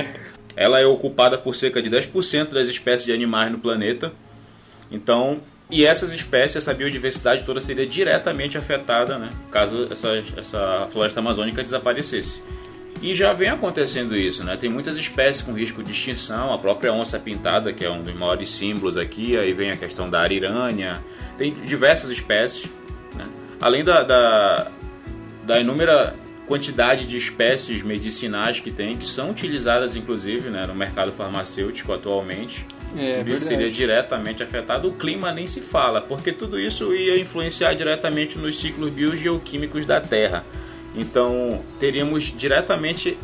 Ela 0.54 0.78
é 0.78 0.84
ocupada 0.84 1.38
por 1.38 1.54
cerca 1.54 1.80
de 1.80 1.88
10% 1.88 2.50
das 2.50 2.68
espécies 2.68 3.06
de 3.06 3.12
animais 3.14 3.50
no 3.50 3.58
planeta. 3.58 4.12
Então, 4.90 5.40
e 5.70 5.86
essas 5.86 6.12
espécies, 6.12 6.56
essa 6.56 6.74
biodiversidade 6.74 7.44
toda 7.44 7.60
seria 7.60 7.86
diretamente 7.86 8.58
afetada, 8.58 9.16
né, 9.16 9.30
caso 9.50 9.88
essa, 9.90 10.22
essa 10.36 10.86
floresta 10.92 11.20
amazônica 11.20 11.64
desaparecesse. 11.64 12.44
E 13.00 13.14
já 13.14 13.32
vem 13.32 13.48
acontecendo 13.48 14.16
isso, 14.16 14.44
né? 14.44 14.56
Tem 14.56 14.70
muitas 14.70 14.96
espécies 14.96 15.42
com 15.42 15.52
risco 15.52 15.82
de 15.82 15.90
extinção, 15.90 16.52
a 16.52 16.58
própria 16.58 16.92
onça 16.92 17.18
pintada, 17.18 17.72
que 17.72 17.84
é 17.84 17.90
um 17.90 18.02
dos 18.02 18.14
maiores 18.14 18.50
símbolos 18.50 18.96
aqui, 18.96 19.36
aí 19.36 19.52
vem 19.52 19.70
a 19.70 19.76
questão 19.76 20.08
da 20.08 20.20
arirânia, 20.20 21.02
tem 21.36 21.52
diversas 21.52 22.10
espécies, 22.10 22.68
né? 23.14 23.24
Além 23.60 23.82
da, 23.82 24.02
da, 24.02 24.70
da 25.44 25.60
inúmera 25.60 26.14
quantidade 26.46 27.06
de 27.06 27.16
espécies 27.16 27.82
medicinais 27.82 28.60
que 28.60 28.70
tem, 28.70 28.96
que 28.96 29.08
são 29.08 29.30
utilizadas 29.30 29.96
inclusive 29.96 30.50
né, 30.50 30.66
no 30.66 30.74
mercado 30.74 31.10
farmacêutico 31.12 31.92
atualmente. 31.92 32.66
É, 32.94 33.24
isso 33.26 33.46
seria 33.46 33.70
diretamente 33.70 34.42
afetado. 34.42 34.88
O 34.88 34.92
clima 34.92 35.32
nem 35.32 35.46
se 35.46 35.62
fala, 35.62 36.00
porque 36.00 36.30
tudo 36.30 36.60
isso 36.60 36.94
ia 36.94 37.18
influenciar 37.18 37.72
diretamente 37.74 38.36
nos 38.36 38.60
ciclos 38.60 38.92
biogeoquímicos 38.92 39.86
da 39.86 40.00
Terra. 40.00 40.44
Então, 40.94 41.62
teríamos 41.78 42.24
diretamente 42.36 43.16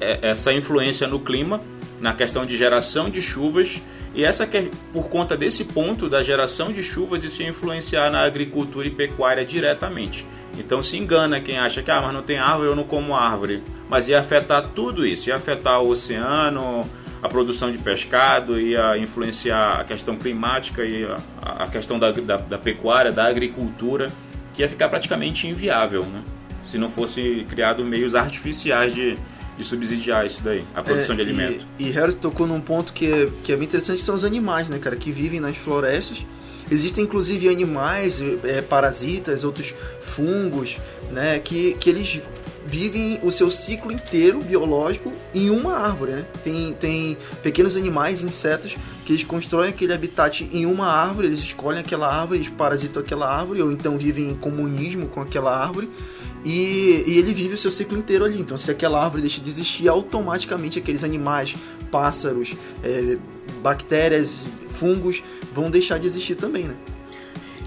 é, 0.00 0.30
essa 0.30 0.52
influência 0.52 1.06
no 1.06 1.20
clima, 1.20 1.60
na 2.00 2.12
questão 2.12 2.46
de 2.46 2.56
geração 2.56 3.10
de 3.10 3.20
chuvas, 3.20 3.80
e 4.14 4.24
essa 4.24 4.46
que, 4.46 4.70
por 4.92 5.08
conta 5.08 5.36
desse 5.36 5.64
ponto 5.64 6.08
da 6.08 6.22
geração 6.22 6.72
de 6.72 6.82
chuvas, 6.82 7.22
isso 7.22 7.42
ia 7.42 7.48
influenciar 7.48 8.10
na 8.10 8.22
agricultura 8.22 8.86
e 8.86 8.90
pecuária 8.90 9.44
diretamente. 9.44 10.26
Então 10.58 10.82
se 10.82 10.96
engana 10.96 11.40
quem 11.40 11.58
acha 11.58 11.82
que 11.82 11.90
ah, 11.90 12.00
mas 12.00 12.12
não 12.12 12.22
tem 12.22 12.38
árvore, 12.38 12.68
eu 12.68 12.76
não 12.76 12.84
como 12.84 13.14
árvore. 13.14 13.62
Mas 13.88 14.08
ia 14.08 14.18
afetar 14.18 14.70
tudo 14.74 15.06
isso, 15.06 15.28
ia 15.28 15.36
afetar 15.36 15.80
o 15.82 15.90
oceano, 15.90 16.82
a 17.22 17.28
produção 17.28 17.70
de 17.70 17.78
pescado, 17.78 18.60
ia 18.60 18.96
influenciar 18.98 19.80
a 19.80 19.84
questão 19.84 20.16
climática 20.16 20.84
e 20.84 21.04
a, 21.04 21.64
a 21.64 21.66
questão 21.68 21.98
da, 21.98 22.10
da, 22.10 22.36
da 22.38 22.58
pecuária, 22.58 23.12
da 23.12 23.26
agricultura, 23.26 24.10
que 24.54 24.62
ia 24.62 24.68
ficar 24.68 24.88
praticamente 24.88 25.46
inviável. 25.46 26.02
Né? 26.02 26.22
Se 26.70 26.78
não 26.78 26.90
fosse 26.90 27.46
criado 27.48 27.84
meios 27.84 28.14
artificiais 28.14 28.94
de, 28.94 29.18
de 29.56 29.64
subsidiar 29.64 30.26
isso 30.26 30.42
daí, 30.42 30.64
a 30.74 30.82
produção 30.82 31.14
é, 31.14 31.16
de 31.16 31.22
alimento. 31.22 31.66
E, 31.78 31.88
e 31.88 31.90
Harris 31.90 32.14
tocou 32.14 32.46
num 32.46 32.60
ponto 32.60 32.92
que 32.92 33.06
é, 33.06 33.28
que 33.42 33.52
é 33.52 33.56
bem 33.56 33.66
interessante, 33.66 34.02
são 34.02 34.14
os 34.14 34.24
animais, 34.24 34.68
né, 34.68 34.78
cara, 34.78 34.96
que 34.96 35.10
vivem 35.10 35.40
nas 35.40 35.56
florestas. 35.56 36.24
Existem 36.70 37.04
inclusive 37.04 37.48
animais, 37.48 38.20
é, 38.44 38.60
parasitas, 38.60 39.42
outros 39.42 39.74
fungos, 40.02 40.78
né, 41.10 41.38
que, 41.38 41.74
que 41.80 41.88
eles 41.88 42.20
vivem 42.68 43.18
o 43.22 43.32
seu 43.32 43.50
ciclo 43.50 43.90
inteiro 43.90 44.40
biológico 44.40 45.10
em 45.34 45.48
uma 45.48 45.74
árvore, 45.78 46.12
né? 46.12 46.26
Tem, 46.44 46.74
tem 46.74 47.16
pequenos 47.42 47.76
animais, 47.78 48.20
insetos, 48.20 48.76
que 49.06 49.12
eles 49.12 49.24
constroem 49.24 49.70
aquele 49.70 49.94
habitat 49.94 50.46
em 50.52 50.66
uma 50.66 50.86
árvore, 50.86 51.28
eles 51.28 51.38
escolhem 51.38 51.80
aquela 51.80 52.14
árvore, 52.14 52.40
eles 52.40 52.50
parasitam 52.50 53.02
aquela 53.02 53.26
árvore, 53.26 53.62
ou 53.62 53.72
então 53.72 53.96
vivem 53.96 54.28
em 54.28 54.34
comunismo 54.34 55.08
com 55.08 55.22
aquela 55.22 55.56
árvore, 55.58 55.88
e, 56.44 57.04
e, 57.06 57.18
ele 57.18 57.32
vive 57.34 57.54
o 57.54 57.58
seu 57.58 57.70
ciclo 57.70 57.98
inteiro 57.98 58.24
ali. 58.24 58.40
Então, 58.40 58.56
se 58.56 58.70
aquela 58.70 59.02
árvore 59.02 59.22
deixa 59.22 59.40
de 59.40 59.48
existir, 59.48 59.88
automaticamente 59.88 60.78
aqueles 60.78 61.04
animais, 61.04 61.54
pássaros, 61.90 62.54
é, 62.82 63.16
bactérias, 63.62 64.44
fungos 64.70 65.22
vão 65.52 65.70
deixar 65.70 65.98
de 65.98 66.06
existir 66.06 66.36
também, 66.36 66.64
né? 66.64 66.74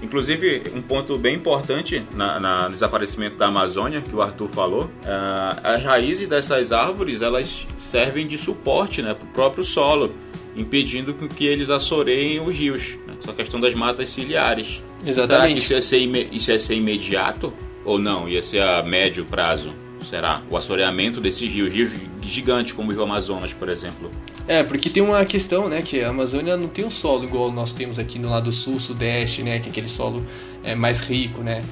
Inclusive, 0.02 0.64
um 0.74 0.82
ponto 0.82 1.16
bem 1.16 1.36
importante 1.36 2.04
na, 2.14 2.40
na, 2.40 2.68
no 2.68 2.74
desaparecimento 2.74 3.36
da 3.36 3.46
Amazônia, 3.46 4.00
que 4.00 4.14
o 4.14 4.20
Arthur 4.20 4.48
falou, 4.48 4.84
uh, 4.84 5.60
as 5.62 5.82
raízes 5.84 6.26
dessas 6.26 6.72
árvores 6.72 7.22
elas 7.22 7.68
servem 7.78 8.26
de 8.26 8.36
suporte 8.36 9.00
né, 9.00 9.14
para 9.14 9.24
o 9.24 9.28
próprio 9.28 9.62
solo, 9.62 10.12
impedindo 10.56 11.14
que 11.14 11.46
eles 11.46 11.70
assoreiem 11.70 12.40
os 12.40 12.54
rios. 12.54 12.98
Né? 13.06 13.14
Essa 13.22 13.32
questão 13.32 13.60
das 13.60 13.74
matas 13.74 14.10
ciliares. 14.10 14.82
Exatamente. 15.06 15.26
Será 15.26 15.46
que 15.46 15.58
isso 15.58 15.72
ia 15.72 15.80
ser, 15.80 16.28
isso 16.32 16.50
ia 16.50 16.58
ser 16.58 16.74
imediato? 16.74 17.54
Ou 17.84 17.98
não? 17.98 18.28
Ia 18.28 18.42
ser 18.42 18.62
a 18.62 18.82
médio 18.82 19.24
prazo? 19.24 19.74
Será? 20.08 20.42
O 20.50 20.56
assoreamento 20.56 21.20
desses 21.20 21.50
rios, 21.50 21.72
rios 21.72 21.92
gigantes 22.22 22.72
como 22.72 22.90
o 22.90 22.92
Rio 22.92 23.02
Amazonas, 23.02 23.52
por 23.52 23.68
exemplo. 23.68 24.10
É, 24.46 24.62
porque 24.62 24.90
tem 24.90 25.02
uma 25.02 25.24
questão, 25.24 25.68
né, 25.68 25.82
que 25.82 26.02
a 26.02 26.10
Amazônia 26.10 26.56
não 26.56 26.68
tem 26.68 26.84
um 26.84 26.90
solo 26.90 27.24
igual 27.24 27.52
nós 27.52 27.72
temos 27.72 27.98
aqui 27.98 28.18
no 28.18 28.28
lado 28.28 28.50
sul, 28.50 28.78
sudeste, 28.78 29.42
né, 29.42 29.60
que 29.60 29.68
é 29.68 29.70
aquele 29.70 29.88
solo 29.88 30.24
é, 30.64 30.74
mais 30.74 31.00
rico, 31.00 31.42
né. 31.42 31.62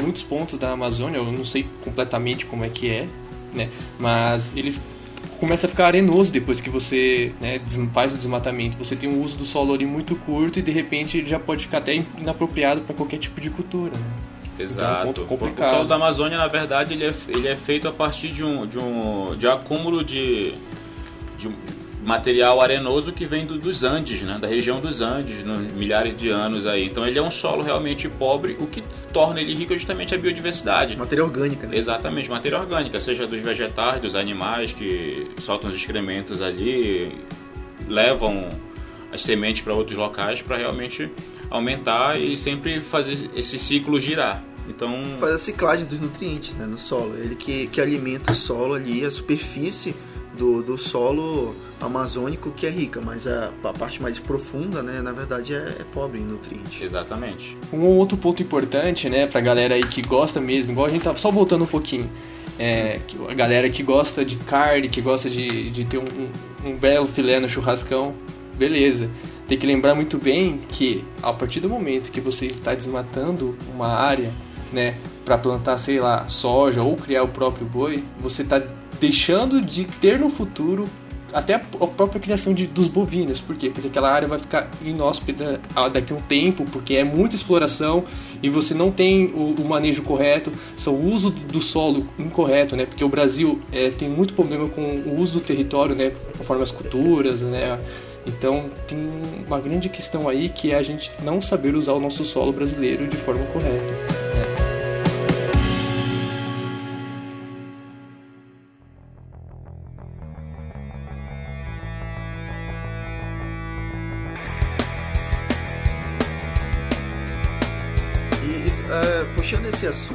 Muitos 0.00 0.22
pontos 0.22 0.56
da 0.58 0.70
Amazônia, 0.70 1.18
eu 1.18 1.24
não 1.24 1.44
sei 1.44 1.66
completamente 1.84 2.46
como 2.46 2.64
é 2.64 2.68
que 2.68 2.88
é, 2.88 3.08
né, 3.52 3.68
mas 3.98 4.52
eles 4.56 4.82
começa 5.38 5.66
a 5.66 5.68
ficar 5.68 5.86
arenoso 5.86 6.32
depois 6.32 6.60
que 6.60 6.70
você 6.70 7.32
né, 7.40 7.60
faz 7.92 8.14
o 8.14 8.16
desmatamento. 8.16 8.78
Você 8.78 8.94
tem 8.94 9.10
um 9.10 9.20
uso 9.20 9.36
do 9.36 9.44
solo 9.44 9.74
ali 9.74 9.84
muito 9.84 10.14
curto 10.14 10.60
e 10.60 10.62
de 10.62 10.70
repente 10.70 11.18
ele 11.18 11.26
já 11.26 11.38
pode 11.38 11.64
ficar 11.64 11.78
até 11.78 11.96
inapropriado 12.16 12.82
para 12.82 12.94
qualquer 12.94 13.18
tipo 13.18 13.40
de 13.40 13.50
cultura. 13.50 13.92
Né? 13.92 14.31
Exato. 14.62 15.10
Então 15.10 15.38
é 15.40 15.44
um 15.44 15.52
o 15.52 15.70
solo 15.70 15.84
da 15.84 15.94
Amazônia, 15.96 16.38
na 16.38 16.48
verdade, 16.48 16.94
ele 16.94 17.04
é, 17.04 17.14
ele 17.28 17.48
é 17.48 17.56
feito 17.56 17.88
a 17.88 17.92
partir 17.92 18.28
de 18.28 18.44
um, 18.44 18.66
de 18.66 18.78
um 18.78 19.36
de 19.36 19.46
acúmulo 19.46 20.04
de, 20.04 20.54
de 21.38 21.50
material 22.04 22.60
arenoso 22.60 23.12
que 23.12 23.24
vem 23.24 23.46
do, 23.46 23.58
dos 23.58 23.84
Andes, 23.84 24.22
né? 24.22 24.38
da 24.40 24.48
região 24.48 24.80
dos 24.80 25.00
Andes, 25.00 25.44
no, 25.44 25.58
milhares 25.58 26.16
de 26.16 26.28
anos 26.28 26.66
aí. 26.66 26.86
Então 26.86 27.06
ele 27.06 27.18
é 27.18 27.22
um 27.22 27.30
solo 27.30 27.62
realmente 27.62 28.08
pobre, 28.08 28.56
o 28.58 28.66
que 28.66 28.82
torna 29.12 29.40
ele 29.40 29.54
rico 29.54 29.72
é 29.72 29.76
justamente 29.76 30.14
a 30.14 30.18
biodiversidade. 30.18 30.96
Matéria 30.96 31.24
orgânica, 31.24 31.66
né? 31.66 31.76
Exatamente, 31.76 32.28
matéria 32.28 32.58
orgânica, 32.58 33.00
seja 33.00 33.26
dos 33.26 33.40
vegetais, 33.40 34.00
dos 34.00 34.14
animais 34.14 34.72
que 34.72 35.30
soltam 35.40 35.70
os 35.70 35.76
excrementos 35.76 36.42
ali, 36.42 37.16
levam 37.88 38.50
as 39.12 39.22
sementes 39.22 39.62
para 39.62 39.74
outros 39.74 39.96
locais 39.96 40.40
para 40.40 40.56
realmente 40.56 41.10
aumentar 41.50 42.18
e 42.18 42.36
sempre 42.36 42.80
fazer 42.80 43.30
esse 43.36 43.58
ciclo 43.58 44.00
girar. 44.00 44.42
Então 44.74 45.04
faz 45.20 45.34
a 45.34 45.38
ciclagem 45.38 45.84
dos 45.84 46.00
nutrientes 46.00 46.54
né, 46.56 46.64
no 46.66 46.78
solo, 46.78 47.14
ele 47.16 47.34
que, 47.34 47.66
que 47.66 47.80
alimenta 47.80 48.32
o 48.32 48.34
solo 48.34 48.74
ali, 48.74 49.04
a 49.04 49.10
superfície 49.10 49.94
do, 50.36 50.62
do 50.62 50.78
solo 50.78 51.54
amazônico 51.78 52.50
que 52.52 52.66
é 52.66 52.70
rica, 52.70 53.00
mas 53.00 53.26
a, 53.26 53.52
a 53.62 53.72
parte 53.72 54.00
mais 54.00 54.18
profunda, 54.18 54.82
né, 54.82 55.02
na 55.02 55.12
verdade 55.12 55.52
é, 55.52 55.76
é, 55.78 55.84
pobre 55.92 56.20
em 56.20 56.24
nutrientes. 56.24 56.80
Exatamente. 56.80 57.56
Um 57.72 57.82
outro 57.84 58.16
ponto 58.16 58.42
importante, 58.42 59.10
né, 59.10 59.26
pra 59.26 59.40
galera 59.40 59.74
aí 59.74 59.82
que 59.82 60.00
gosta 60.00 60.40
mesmo, 60.40 60.72
igual 60.72 60.86
a 60.86 60.90
gente 60.90 61.02
tá 61.02 61.14
só 61.14 61.30
voltando 61.30 61.64
um 61.64 61.66
pouquinho, 61.66 62.10
é, 62.58 62.98
a 63.28 63.34
galera 63.34 63.68
que 63.68 63.82
gosta 63.82 64.24
de 64.24 64.36
carne, 64.36 64.88
que 64.88 65.02
gosta 65.02 65.28
de, 65.28 65.70
de 65.70 65.84
ter 65.84 65.98
um, 65.98 66.04
um, 66.64 66.70
um 66.70 66.76
belo 66.76 67.06
filé 67.06 67.38
no 67.38 67.48
churrascão, 67.48 68.14
beleza 68.56 69.10
tem 69.52 69.58
que 69.58 69.66
lembrar 69.66 69.94
muito 69.94 70.16
bem 70.16 70.58
que 70.68 71.04
a 71.22 71.30
partir 71.30 71.60
do 71.60 71.68
momento 71.68 72.10
que 72.10 72.22
você 72.22 72.46
está 72.46 72.74
desmatando 72.74 73.54
uma 73.74 73.88
área, 73.88 74.32
né, 74.72 74.96
para 75.24 75.38
plantar, 75.38 75.78
sei 75.78 76.00
lá, 76.00 76.28
soja 76.28 76.82
ou 76.82 76.96
criar 76.96 77.22
o 77.22 77.28
próprio 77.28 77.66
boi, 77.66 78.02
você 78.20 78.42
está 78.42 78.62
deixando 79.00 79.60
de 79.60 79.84
ter 79.84 80.18
no 80.18 80.30
futuro 80.30 80.88
até 81.32 81.54
a 81.54 81.58
própria 81.58 82.20
criação 82.20 82.52
de, 82.52 82.66
dos 82.66 82.88
bovinos. 82.88 83.40
Por 83.40 83.56
quê? 83.56 83.70
Porque 83.70 83.88
aquela 83.88 84.10
área 84.10 84.28
vai 84.28 84.38
ficar 84.38 84.68
inóspita 84.82 85.60
daqui 85.92 86.12
a 86.12 86.16
um 86.16 86.20
tempo, 86.20 86.64
porque 86.70 86.94
é 86.96 87.04
muita 87.04 87.34
exploração 87.34 88.04
e 88.42 88.48
você 88.48 88.74
não 88.74 88.90
tem 88.90 89.26
o, 89.26 89.54
o 89.60 89.64
manejo 89.64 90.02
correto, 90.02 90.52
são 90.76 90.94
o 90.94 91.10
uso 91.10 91.30
do 91.30 91.60
solo 91.60 92.06
incorreto, 92.18 92.76
né? 92.76 92.86
Porque 92.86 93.02
o 93.02 93.08
Brasil 93.08 93.60
é, 93.72 93.90
tem 93.90 94.08
muito 94.08 94.34
problema 94.34 94.68
com 94.68 94.82
o 94.82 95.18
uso 95.18 95.34
do 95.34 95.40
território, 95.40 95.94
né? 95.94 96.12
Conforme 96.36 96.62
as 96.62 96.70
culturas, 96.70 97.40
né? 97.40 97.78
Então 98.26 98.66
tem 98.86 98.98
uma 99.46 99.58
grande 99.58 99.88
questão 99.88 100.28
aí 100.28 100.48
que 100.48 100.70
é 100.70 100.76
a 100.76 100.82
gente 100.82 101.10
não 101.22 101.40
saber 101.40 101.74
usar 101.74 101.92
o 101.92 102.00
nosso 102.00 102.24
solo 102.24 102.52
brasileiro 102.52 103.06
de 103.08 103.16
forma 103.16 103.44
correta. 103.46 104.11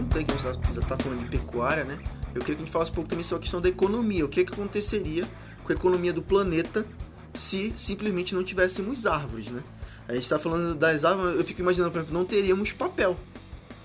Que 0.05 0.17
a 0.17 0.21
gente 0.21 0.41
já 0.41 0.51
está 0.51 0.97
falando 0.97 1.21
de 1.21 1.37
pecuária, 1.37 1.83
né? 1.83 1.97
Eu 2.33 2.41
queria 2.41 2.55
que 2.55 2.61
a 2.61 2.65
gente 2.65 2.71
falasse 2.71 2.91
um 2.91 2.93
pouco 2.93 3.09
também 3.09 3.23
sobre 3.23 3.39
a 3.39 3.43
questão 3.43 3.61
da 3.61 3.69
economia. 3.69 4.25
O 4.25 4.29
que, 4.29 4.43
que 4.45 4.53
aconteceria 4.53 5.25
com 5.63 5.71
a 5.71 5.75
economia 5.75 6.13
do 6.13 6.21
planeta 6.21 6.85
se 7.33 7.73
simplesmente 7.77 8.33
não 8.33 8.43
tivéssemos 8.43 9.05
árvores, 9.05 9.47
né? 9.47 9.61
A 10.07 10.13
gente 10.13 10.23
está 10.23 10.39
falando 10.39 10.73
das 10.75 11.03
árvores, 11.03 11.35
eu 11.35 11.43
fico 11.43 11.61
imaginando, 11.61 11.91
por 11.91 11.99
exemplo, 11.99 12.17
não 12.17 12.25
teríamos 12.25 12.71
papel. 12.71 13.17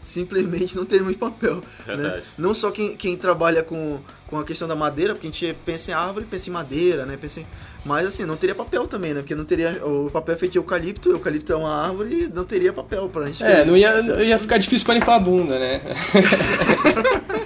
Simplesmente 0.02 0.76
não 0.76 0.84
teríamos 0.84 1.16
papel. 1.16 1.62
Né? 1.86 2.20
Não 2.36 2.52
só 2.52 2.70
quem, 2.70 2.96
quem 2.96 3.16
trabalha 3.16 3.62
com, 3.62 4.00
com 4.26 4.38
a 4.38 4.44
questão 4.44 4.66
da 4.66 4.74
madeira, 4.74 5.14
porque 5.14 5.28
a 5.28 5.30
gente 5.30 5.56
pensa 5.64 5.92
em 5.92 5.94
árvore, 5.94 6.26
pensa 6.28 6.50
em 6.50 6.52
madeira, 6.52 7.06
né? 7.06 7.16
Pensa 7.20 7.40
em... 7.40 7.46
Mas 7.84 8.06
assim, 8.06 8.24
não 8.24 8.36
teria 8.36 8.54
papel 8.54 8.86
também, 8.86 9.12
né? 9.14 9.20
Porque 9.20 9.34
não 9.34 9.44
teria. 9.44 9.84
O 9.84 10.08
papel 10.10 10.34
é 10.34 10.38
feito 10.38 10.52
de 10.52 10.58
eucalipto, 10.58 11.08
o 11.08 11.12
eucalipto 11.12 11.52
é 11.52 11.56
uma 11.56 11.84
árvore 11.84 12.24
e 12.24 12.28
não 12.28 12.44
teria 12.44 12.72
papel 12.72 13.08
pra 13.08 13.26
gente. 13.26 13.42
É, 13.42 13.64
não 13.64 13.76
ia, 13.76 14.00
ia 14.22 14.38
ficar 14.38 14.58
difícil 14.58 14.84
pra 14.84 14.94
limpar 14.94 15.16
a 15.16 15.18
bunda, 15.18 15.58
né? 15.58 15.80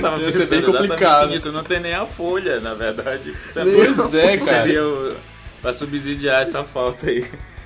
Tava 0.00 0.20
ia 0.20 0.32
ser 0.32 0.46
bem 0.46 0.62
complicado. 0.62 1.34
Isso 1.34 1.52
não 1.52 1.62
tem 1.62 1.80
nem 1.80 1.94
a 1.94 2.06
folha, 2.06 2.60
na 2.60 2.74
verdade. 2.74 3.32
Pois 3.52 4.14
é, 4.14 4.36
cara. 4.36 4.62
Seria 4.62 4.84
o, 4.84 5.14
pra 5.62 5.72
subsidiar 5.72 6.42
essa 6.42 6.64
falta 6.64 7.08
aí. 7.08 7.24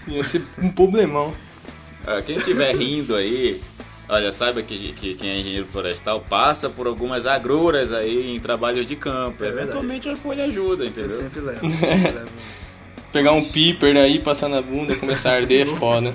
Ia 0.08 0.22
ser 0.22 0.42
um 0.58 0.70
problemão. 0.70 1.34
Ah, 2.06 2.20
quem 2.20 2.36
estiver 2.36 2.74
rindo 2.74 3.14
aí, 3.14 3.60
olha, 4.12 4.30
saiba 4.30 4.62
que, 4.62 4.92
que 4.92 5.14
quem 5.14 5.30
é 5.30 5.38
engenheiro 5.38 5.66
florestal 5.66 6.20
passa 6.20 6.68
por 6.68 6.86
algumas 6.86 7.24
agruras 7.24 7.92
aí 7.92 8.36
em 8.36 8.38
trabalho 8.38 8.84
de 8.84 8.94
campo. 8.94 9.42
É 9.42 9.48
Eventualmente 9.48 10.08
a 10.08 10.14
folha 10.14 10.44
ajuda, 10.44 10.84
entendeu? 10.84 11.10
Eu 11.10 11.22
sempre 11.22 11.40
levo. 11.40 11.64
Eu 11.64 11.70
sempre 11.80 12.10
levo. 12.10 12.30
Pegar 13.10 13.32
um 13.32 13.44
piper 13.44 13.96
aí, 13.96 14.18
passar 14.18 14.48
na 14.48 14.60
bunda 14.60 14.92
e 14.92 14.96
começar 14.96 15.32
a 15.32 15.36
arder 15.36 15.66
é 15.66 15.66
foda. 15.76 16.14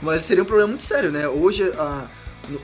Mas 0.00 0.24
seria 0.24 0.42
um 0.42 0.46
problema 0.46 0.68
muito 0.68 0.84
sério, 0.84 1.10
né? 1.10 1.26
Hoje 1.26 1.64
a, 1.76 2.06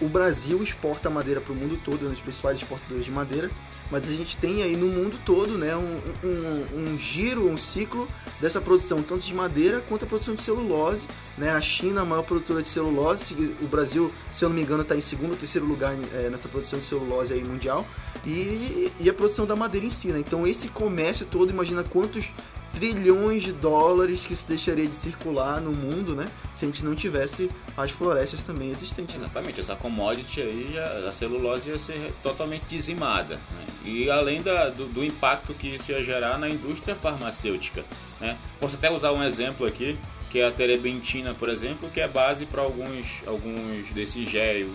o 0.01 0.09
Brasil 0.09 0.63
exporta 0.63 1.11
madeira 1.11 1.41
para 1.41 1.53
o 1.53 1.57
mundo 1.57 1.79
todo, 1.85 2.05
é 2.05 2.09
um 2.09 2.13
dos 2.13 2.21
principais 2.21 2.57
exportadores 2.57 3.05
de 3.05 3.11
madeira 3.11 3.51
mas 3.91 4.09
a 4.09 4.13
gente 4.13 4.37
tem 4.37 4.63
aí 4.63 4.77
no 4.77 4.87
mundo 4.87 5.19
todo 5.25 5.57
né, 5.57 5.77
um, 5.77 5.99
um, 6.25 6.93
um, 6.93 6.99
giro, 6.99 7.49
um 7.49 7.57
ciclo 7.57 8.09
dessa 8.41 8.61
produção, 8.61 9.03
tanto 9.03 9.25
de 9.25 9.35
madeira 9.35 9.83
quanto 9.89 10.05
a 10.05 10.09
produção 10.09 10.35
de 10.35 10.43
celulose. 10.43 11.07
Né? 11.37 11.51
A 11.51 11.61
China, 11.61 12.03
a 12.03 12.05
maior 12.05 12.23
produtora 12.23 12.63
de 12.63 12.69
celulose, 12.69 13.35
o 13.63 13.67
Brasil, 13.67 14.13
se 14.33 14.45
eu 14.45 14.49
não 14.49 14.57
me 14.57 14.63
engano, 14.63 14.83
está 14.83 14.97
em 14.97 15.01
segundo 15.01 15.31
ou 15.31 15.37
terceiro 15.37 15.67
lugar 15.67 15.97
é, 16.13 16.29
nessa 16.29 16.49
produção 16.49 16.79
de 16.79 16.85
celulose 16.85 17.33
aí 17.33 17.43
mundial, 17.43 17.87
e, 18.27 18.93
e 19.01 19.09
a 19.09 19.15
produção 19.15 19.47
da 19.47 19.57
madeira 19.57 19.87
em 19.87 19.91
si. 19.91 20.09
Né? 20.09 20.19
Então, 20.19 20.47
esse 20.47 20.69
comércio 20.69 21.27
todo, 21.27 21.51
imagina 21.51 21.83
quantos 21.83 22.27
trilhões 22.73 23.43
de 23.43 23.53
dólares 23.53 24.21
que 24.21 24.35
se 24.35 24.47
deixaria 24.47 24.87
de 24.87 24.95
circular 24.95 25.61
no 25.61 25.73
mundo, 25.73 26.15
né? 26.15 26.27
Se 26.55 26.65
a 26.65 26.69
gente 26.69 26.85
não 26.85 26.95
tivesse 26.95 27.51
as 27.77 27.91
florestas 27.91 28.43
também 28.43 28.71
existentes. 28.71 29.17
Né? 29.17 29.25
Exatamente, 29.25 29.61
essa 29.61 29.77
commodity 29.77 30.41
aí, 30.41 30.77
a, 30.79 31.13
celulose 31.13 31.71
ia 31.71 31.79
ser 31.79 32.13
totalmente 32.23 32.65
dizimada. 32.69 33.37
Né? 33.37 33.67
E 33.85 34.11
além 34.11 34.43
da, 34.43 34.69
do, 34.69 34.87
do, 34.87 35.05
impacto 35.05 35.55
que 35.55 35.75
isso 35.75 35.91
ia 35.91 36.03
gerar 36.03 36.39
na 36.39 36.49
indústria 36.49 36.95
farmacêutica. 36.95 37.85
Né? 38.21 38.37
Posso 38.61 38.77
até 38.77 38.91
usar 38.91 39.13
um 39.13 39.23
exemplo 39.23 39.67
aqui, 39.67 39.99
que 40.31 40.41
é 40.41 40.47
a 40.47 40.51
terebentina, 40.51 41.35
por 41.35 41.49
exemplo, 41.49 41.89
que 41.91 42.01
é 42.01 42.09
base 42.09 42.47
para 42.47 42.63
alguns, 42.63 43.07
alguns 43.27 43.89
desses 43.93 44.29
géis, 44.29 44.69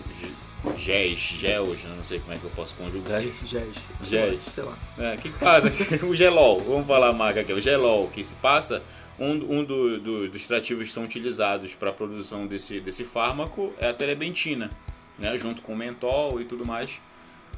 géis, 0.76 1.18
gels, 1.18 1.78
não 1.84 2.04
sei 2.04 2.18
como 2.18 2.32
é 2.32 2.38
que 2.38 2.44
eu 2.44 2.50
posso 2.50 2.74
conjugar 2.74 3.22
isso. 3.22 3.46
Géis. 3.46 3.74
Géis. 4.02 4.42
Sei 4.42 4.64
lá. 4.64 4.76
É, 4.98 5.16
que 5.16 5.30
passa? 5.30 5.68
o 6.06 6.14
gelol, 6.16 6.60
vamos 6.60 6.86
falar 6.86 7.08
a 7.08 7.12
marca 7.12 7.40
aqui, 7.40 7.52
o 7.52 7.60
gelol, 7.60 8.08
que 8.08 8.24
se 8.24 8.34
passa, 8.36 8.82
um, 9.18 9.58
um 9.58 9.64
do, 9.64 10.00
do, 10.00 10.28
dos 10.28 10.46
trativos 10.46 10.88
que 10.88 10.94
são 10.94 11.04
utilizados 11.04 11.74
para 11.74 11.90
a 11.90 11.92
produção 11.92 12.46
desse, 12.46 12.80
desse 12.80 13.04
fármaco 13.04 13.72
é 13.78 13.88
a 13.88 13.94
terebentina, 13.94 14.70
né, 15.18 15.36
junto 15.38 15.62
com 15.62 15.72
o 15.72 15.76
mentol 15.76 16.40
e 16.40 16.44
tudo 16.44 16.66
mais, 16.66 16.90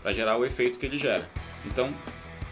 para 0.02 0.12
gerar 0.12 0.36
o 0.36 0.44
efeito 0.44 0.78
que 0.78 0.86
ele 0.86 0.98
gera. 0.98 1.28
Então, 1.64 1.92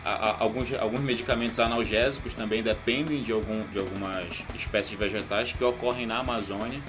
a, 0.04 0.10
a, 0.10 0.42
alguns, 0.42 0.72
alguns 0.74 1.00
medicamentos 1.00 1.60
analgésicos 1.60 2.34
também 2.34 2.62
dependem 2.62 3.22
de, 3.22 3.32
algum, 3.32 3.66
de 3.68 3.78
algumas 3.78 4.26
espécies 4.54 4.98
vegetais 4.98 5.52
que 5.52 5.62
ocorrem 5.62 6.06
na 6.06 6.18
Amazônia 6.18 6.80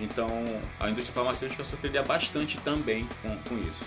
então, 0.00 0.28
a 0.78 0.90
indústria 0.90 1.14
farmacêutica 1.14 1.64
sofreria 1.64 2.02
bastante 2.02 2.58
também 2.58 3.08
com, 3.22 3.28
com 3.48 3.58
isso. 3.60 3.80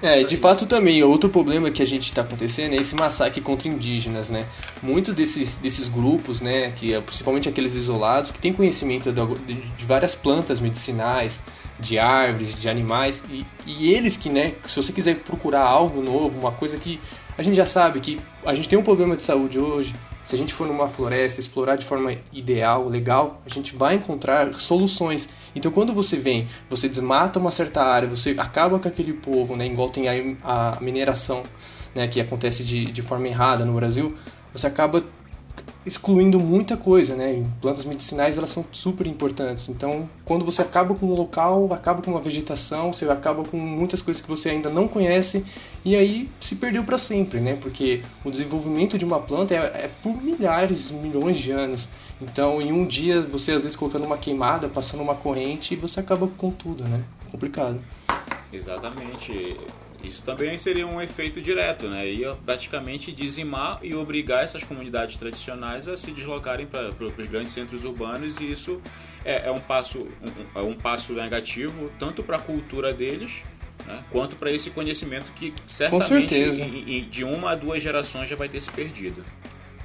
É, 0.00 0.24
de 0.24 0.36
fato 0.36 0.66
também, 0.66 1.02
outro 1.04 1.30
problema 1.30 1.70
que 1.70 1.80
a 1.80 1.86
gente 1.86 2.02
está 2.02 2.22
acontecendo 2.22 2.74
é 2.74 2.76
esse 2.76 2.94
massacre 2.96 3.40
contra 3.40 3.68
indígenas, 3.68 4.28
né? 4.30 4.44
Muitos 4.82 5.14
desses, 5.14 5.56
desses 5.56 5.86
grupos, 5.86 6.40
né, 6.40 6.72
que 6.72 6.92
é 6.92 7.00
principalmente 7.00 7.48
aqueles 7.48 7.74
isolados, 7.76 8.32
que 8.32 8.40
têm 8.40 8.52
conhecimento 8.52 9.12
de, 9.12 9.54
de 9.54 9.84
várias 9.84 10.14
plantas 10.14 10.60
medicinais, 10.60 11.40
de 11.78 12.00
árvores, 12.00 12.52
de 12.54 12.68
animais, 12.68 13.22
e, 13.30 13.46
e 13.64 13.92
eles 13.92 14.16
que, 14.16 14.28
né, 14.28 14.54
se 14.66 14.74
você 14.74 14.92
quiser 14.92 15.16
procurar 15.20 15.62
algo 15.62 16.02
novo, 16.02 16.36
uma 16.36 16.52
coisa 16.52 16.76
que 16.78 16.98
a 17.38 17.42
gente 17.42 17.54
já 17.56 17.66
sabe 17.66 18.00
que 18.00 18.18
a 18.44 18.54
gente 18.54 18.68
tem 18.68 18.78
um 18.78 18.82
problema 18.82 19.16
de 19.16 19.22
saúde 19.22 19.58
hoje, 19.58 19.94
se 20.24 20.34
a 20.34 20.38
gente 20.38 20.54
for 20.54 20.66
numa 20.66 20.88
floresta, 20.88 21.40
explorar 21.40 21.76
de 21.76 21.84
forma 21.84 22.16
ideal, 22.32 22.88
legal, 22.88 23.40
a 23.44 23.48
gente 23.48 23.74
vai 23.74 23.96
encontrar 23.96 24.54
soluções. 24.54 25.28
Então, 25.54 25.70
quando 25.70 25.92
você 25.92 26.16
vem, 26.16 26.48
você 26.70 26.88
desmata 26.88 27.38
uma 27.38 27.50
certa 27.50 27.82
área, 27.82 28.08
você 28.08 28.34
acaba 28.38 28.78
com 28.78 28.88
aquele 28.88 29.12
povo, 29.12 29.56
né, 29.56 29.66
igual 29.66 29.90
tem 29.90 30.08
a, 30.08 30.12
a 30.44 30.80
mineração, 30.80 31.42
né, 31.94 32.06
que 32.06 32.20
acontece 32.20 32.62
de, 32.64 32.86
de 32.86 33.02
forma 33.02 33.26
errada 33.26 33.64
no 33.64 33.74
Brasil, 33.74 34.16
você 34.52 34.66
acaba 34.66 35.02
excluindo 35.84 36.38
muita 36.38 36.76
coisa, 36.76 37.16
né? 37.16 37.44
Plantas 37.60 37.84
medicinais 37.84 38.38
elas 38.38 38.50
são 38.50 38.64
super 38.70 39.06
importantes. 39.06 39.68
Então, 39.68 40.08
quando 40.24 40.44
você 40.44 40.62
acaba 40.62 40.94
com 40.94 41.06
um 41.06 41.14
local, 41.14 41.72
acaba 41.72 42.00
com 42.00 42.10
uma 42.10 42.20
vegetação, 42.20 42.92
você 42.92 43.08
acaba 43.08 43.44
com 43.44 43.56
muitas 43.56 44.00
coisas 44.00 44.22
que 44.22 44.28
você 44.28 44.50
ainda 44.50 44.70
não 44.70 44.86
conhece 44.86 45.44
e 45.84 45.96
aí 45.96 46.28
se 46.40 46.56
perdeu 46.56 46.84
para 46.84 46.98
sempre, 46.98 47.40
né? 47.40 47.56
Porque 47.60 48.02
o 48.24 48.30
desenvolvimento 48.30 48.96
de 48.96 49.04
uma 49.04 49.18
planta 49.18 49.54
é, 49.54 49.58
é, 49.58 49.90
por 50.02 50.22
milhares, 50.22 50.90
milhões 50.90 51.36
de 51.36 51.50
anos. 51.50 51.88
Então, 52.20 52.62
em 52.62 52.72
um 52.72 52.86
dia, 52.86 53.20
você 53.20 53.52
às 53.52 53.64
vezes 53.64 53.76
colocando 53.76 54.04
uma 54.04 54.16
queimada, 54.16 54.68
passando 54.68 55.02
uma 55.02 55.14
corrente, 55.14 55.74
você 55.74 55.98
acaba 55.98 56.28
com 56.28 56.50
tudo, 56.50 56.84
né? 56.84 57.02
Complicado. 57.30 57.82
Exatamente. 58.52 59.56
Isso 60.02 60.22
também 60.22 60.58
seria 60.58 60.86
um 60.86 61.00
efeito 61.00 61.40
direto, 61.40 61.88
né? 61.88 62.08
Ia 62.08 62.34
praticamente 62.34 63.12
dizimar 63.12 63.78
e 63.82 63.94
obrigar 63.94 64.42
essas 64.42 64.64
comunidades 64.64 65.16
tradicionais 65.16 65.86
a 65.86 65.96
se 65.96 66.10
deslocarem 66.10 66.66
para 66.66 66.88
os 66.88 67.26
grandes 67.26 67.52
centros 67.52 67.84
urbanos 67.84 68.38
e 68.40 68.50
isso 68.50 68.80
é, 69.24 69.48
é 69.48 69.50
um 69.50 69.60
passo 69.60 70.00
um, 70.00 70.60
é 70.60 70.62
um 70.62 70.74
passo 70.74 71.12
negativo 71.12 71.90
tanto 71.98 72.22
para 72.22 72.36
a 72.36 72.40
cultura 72.40 72.92
deles 72.92 73.42
né, 73.86 74.02
quanto 74.10 74.36
para 74.36 74.50
esse 74.50 74.70
conhecimento 74.70 75.32
que 75.32 75.54
certamente 75.66 76.34
em, 76.34 76.98
em, 76.98 77.08
de 77.08 77.24
uma 77.24 77.52
a 77.52 77.54
duas 77.54 77.82
gerações 77.82 78.28
já 78.28 78.36
vai 78.36 78.48
ter 78.48 78.60
se 78.60 78.70
perdido. 78.70 79.24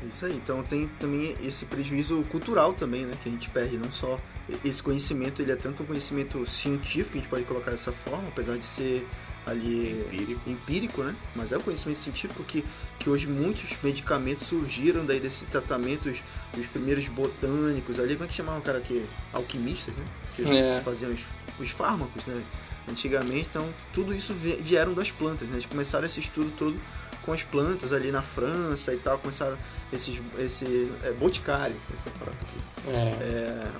Isso 0.07 0.25
aí, 0.25 0.33
então 0.33 0.61
tem 0.61 0.87
também 0.99 1.35
esse 1.43 1.65
prejuízo 1.65 2.23
cultural 2.29 2.73
também, 2.73 3.05
né, 3.05 3.13
que 3.21 3.29
a 3.29 3.31
gente 3.31 3.49
perde, 3.49 3.77
não 3.77 3.91
só 3.91 4.17
esse 4.63 4.81
conhecimento, 4.81 5.41
ele 5.41 5.51
é 5.51 5.55
tanto 5.55 5.81
um 5.81 5.85
conhecimento 5.85 6.45
científico, 6.45 7.17
a 7.17 7.17
gente 7.17 7.29
pode 7.29 7.43
colocar 7.45 7.71
dessa 7.71 7.91
forma, 7.91 8.27
apesar 8.27 8.57
de 8.57 8.63
ser 8.63 9.07
ali 9.47 9.91
empírico. 10.11 10.49
empírico, 10.49 11.03
né? 11.03 11.15
Mas 11.35 11.51
é 11.51 11.57
o 11.57 11.61
conhecimento 11.61 11.99
científico 11.99 12.43
que, 12.43 12.63
que 12.99 13.09
hoje 13.09 13.27
muitos 13.27 13.75
medicamentos 13.81 14.47
surgiram 14.47 15.05
daí 15.05 15.19
desse 15.19 15.45
tratamento, 15.45 16.09
os, 16.09 16.19
os 16.57 16.65
primeiros 16.67 17.07
botânicos 17.07 17.99
ali, 17.99 18.15
como 18.15 18.25
é 18.25 18.27
que 18.27 18.35
chamavam 18.35 18.59
o 18.59 18.63
cara 18.63 18.77
aqui? 18.77 19.05
Alquimistas, 19.33 19.93
né? 19.95 20.05
Que 20.35 20.43
é. 20.43 20.81
faziam 20.83 21.11
os, 21.11 21.21
os 21.59 21.69
fármacos, 21.69 22.23
né? 22.25 22.43
Antigamente, 22.89 23.47
então, 23.49 23.67
tudo 23.93 24.13
isso 24.13 24.33
vieram 24.33 24.93
das 24.93 25.11
plantas, 25.11 25.47
né? 25.49 25.55
Eles 25.55 25.65
começaram 25.65 26.05
esse 26.05 26.19
estudo 26.19 26.51
todo 26.57 26.79
com 27.25 27.33
as 27.33 27.43
plantas 27.43 27.91
ali 27.91 28.09
na 28.09 28.21
França 28.21 28.93
e 28.93 28.97
tal, 28.97 29.17
começaram 29.17 29.57
esses, 29.91 30.21
esse 30.39 30.89
é, 31.03 31.11
boticário, 31.11 31.75
essa 31.93 32.09
parada 32.17 32.37
aqui. 32.41 32.89
É. 32.89 33.23
É, 33.23 33.71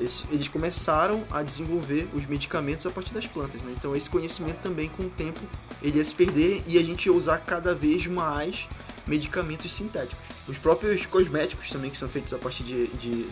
eles, 0.00 0.24
eles, 0.32 0.48
começaram 0.48 1.22
a 1.30 1.42
desenvolver 1.42 2.08
os 2.14 2.26
medicamentos 2.26 2.86
a 2.86 2.90
partir 2.90 3.12
das 3.12 3.26
plantas, 3.26 3.60
né? 3.62 3.74
Então 3.76 3.94
esse 3.94 4.08
conhecimento 4.08 4.58
também 4.62 4.88
com 4.88 5.04
o 5.04 5.10
tempo 5.10 5.40
ele 5.82 5.98
ia 5.98 6.04
se 6.04 6.14
perder 6.14 6.62
e 6.66 6.78
a 6.78 6.82
gente 6.82 7.06
ia 7.06 7.12
usar 7.12 7.38
cada 7.38 7.74
vez 7.74 8.06
mais 8.06 8.66
medicamentos 9.06 9.72
sintéticos. 9.72 10.24
Os 10.48 10.56
próprios 10.56 11.04
cosméticos 11.06 11.68
também 11.68 11.90
que 11.90 11.96
são 11.96 12.08
feitos 12.08 12.32
a 12.32 12.38
partir 12.38 12.62
de, 12.64 12.86
de, 12.88 13.26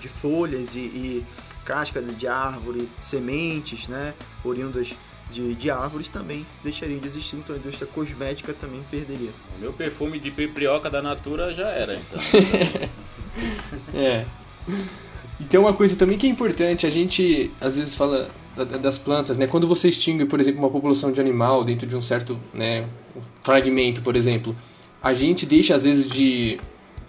de 0.00 0.08
folhas 0.08 0.74
e, 0.74 0.78
e 0.78 1.26
casca 1.64 2.00
de 2.00 2.26
árvore, 2.28 2.88
sementes, 3.02 3.88
né? 3.88 4.14
Oriundas 4.44 4.94
de, 5.30 5.54
de, 5.54 5.70
árvores 5.70 6.06
também 6.08 6.44
deixariam 6.62 6.98
de 6.98 7.06
existir, 7.06 7.36
então 7.36 7.56
a 7.56 7.58
indústria 7.58 7.86
cosmética 7.86 8.52
também 8.52 8.82
perderia. 8.90 9.30
O 9.56 9.60
meu 9.60 9.72
perfume 9.72 10.20
de 10.20 10.30
piprioca 10.30 10.90
da 10.90 11.02
Natura 11.02 11.52
já 11.52 11.68
era, 11.68 11.96
então. 11.96 12.20
é. 13.98 14.24
E 15.40 15.44
tem 15.44 15.58
uma 15.58 15.72
coisa 15.72 15.96
também 15.96 16.16
que 16.16 16.26
é 16.26 16.30
importante, 16.30 16.86
a 16.86 16.90
gente 16.90 17.50
às 17.60 17.76
vezes 17.76 17.96
fala 17.96 18.30
das 18.80 18.98
plantas, 18.98 19.36
né? 19.36 19.46
Quando 19.46 19.66
você 19.66 19.88
extingue, 19.88 20.26
por 20.26 20.40
exemplo, 20.40 20.60
uma 20.60 20.70
população 20.70 21.10
de 21.10 21.20
animal 21.20 21.64
dentro 21.64 21.88
de 21.88 21.96
um 21.96 22.02
certo 22.02 22.38
né, 22.52 22.86
fragmento, 23.42 24.00
por 24.00 24.14
exemplo, 24.14 24.54
a 25.02 25.12
gente 25.12 25.44
deixa 25.44 25.74
às 25.74 25.84
vezes 25.84 26.08
de 26.08 26.58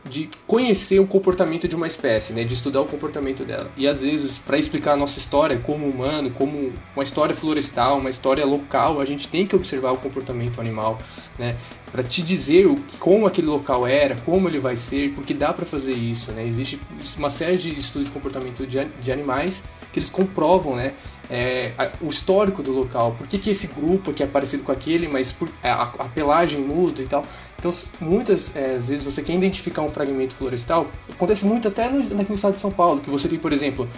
de 0.10 0.30
conhecer 0.46 1.00
o 1.00 1.08
comportamento 1.08 1.68
de 1.68 1.76
uma 1.76 1.88
espécie, 1.88 2.32
né, 2.32 2.44
de 2.44 2.54
estudar 2.54 2.82
o 2.82 2.86
comportamento 2.86 3.44
dela. 3.44 3.72
E 3.76 3.88
às 3.88 4.02
vezes, 4.02 4.38
para 4.38 4.58
explicar 4.58 4.94
a 4.94 4.98
nossa 4.98 5.18
história 5.18 5.58
como 5.58 5.88
humano, 5.88 6.30
como 6.32 6.72
uma 6.96 7.04
história 7.04 7.34
florestal, 7.34 7.98
uma 7.98 8.10
história 8.10 8.46
local, 8.46 9.02
a 9.02 9.06
gente 9.06 9.28
tem 9.28 9.48
que 9.48 9.56
observar 9.56 9.92
o 9.92 9.98
comportamento 9.98 10.62
animal, 10.62 11.00
né, 11.40 11.58
para 11.92 12.04
te 12.04 12.22
dizer 12.22 12.68
o, 12.68 12.76
como 13.00 13.26
aquele 13.26 13.48
local 13.48 13.88
era, 13.88 14.16
como 14.18 14.48
ele 14.48 14.60
vai 14.60 14.78
ser, 14.78 15.14
porque 15.14 15.34
dá 15.34 15.54
para 15.54 15.66
fazer 15.66 15.94
isso, 15.94 16.32
né? 16.34 16.46
Existe 16.46 16.80
uma 17.18 17.30
série 17.30 17.58
de 17.58 17.70
estudos 17.80 18.10
de 18.10 18.14
comportamento 18.14 18.68
de, 18.68 18.84
de 18.84 19.12
animais 19.12 19.64
que 19.94 20.00
eles 20.00 20.10
comprovam, 20.10 20.76
né, 20.76 20.94
é, 21.30 21.74
o 22.02 22.08
histórico 22.08 22.62
do 22.62 22.72
local, 22.72 23.14
por 23.18 23.28
que, 23.28 23.38
que 23.38 23.50
esse 23.50 23.68
grupo 23.68 24.12
aqui 24.12 24.24
é 24.24 24.28
parecido 24.28 24.64
com 24.64 24.72
aquele, 24.72 25.08
mas 25.08 25.32
por, 25.32 25.50
a, 25.64 25.84
a 25.84 26.06
pelagem 26.10 26.60
muda 26.60 27.02
e 27.02 27.08
tal. 27.08 27.26
Então, 27.58 27.72
muitas 28.00 28.56
é, 28.56 28.74
vezes 28.74 29.04
você 29.04 29.24
quer 29.24 29.34
identificar 29.34 29.82
um 29.82 29.90
fragmento 29.90 30.36
florestal, 30.36 30.88
acontece 31.12 31.46
muito 31.46 31.68
até 31.68 31.90
no, 31.90 32.00
naquele 32.16 32.34
estado 32.34 32.54
de 32.54 32.60
São 32.60 32.72
Paulo, 32.72 33.02
que 33.02 33.10
você 33.10 33.28
tem, 33.28 33.40
por 33.40 33.52
exemplo, 33.52 33.90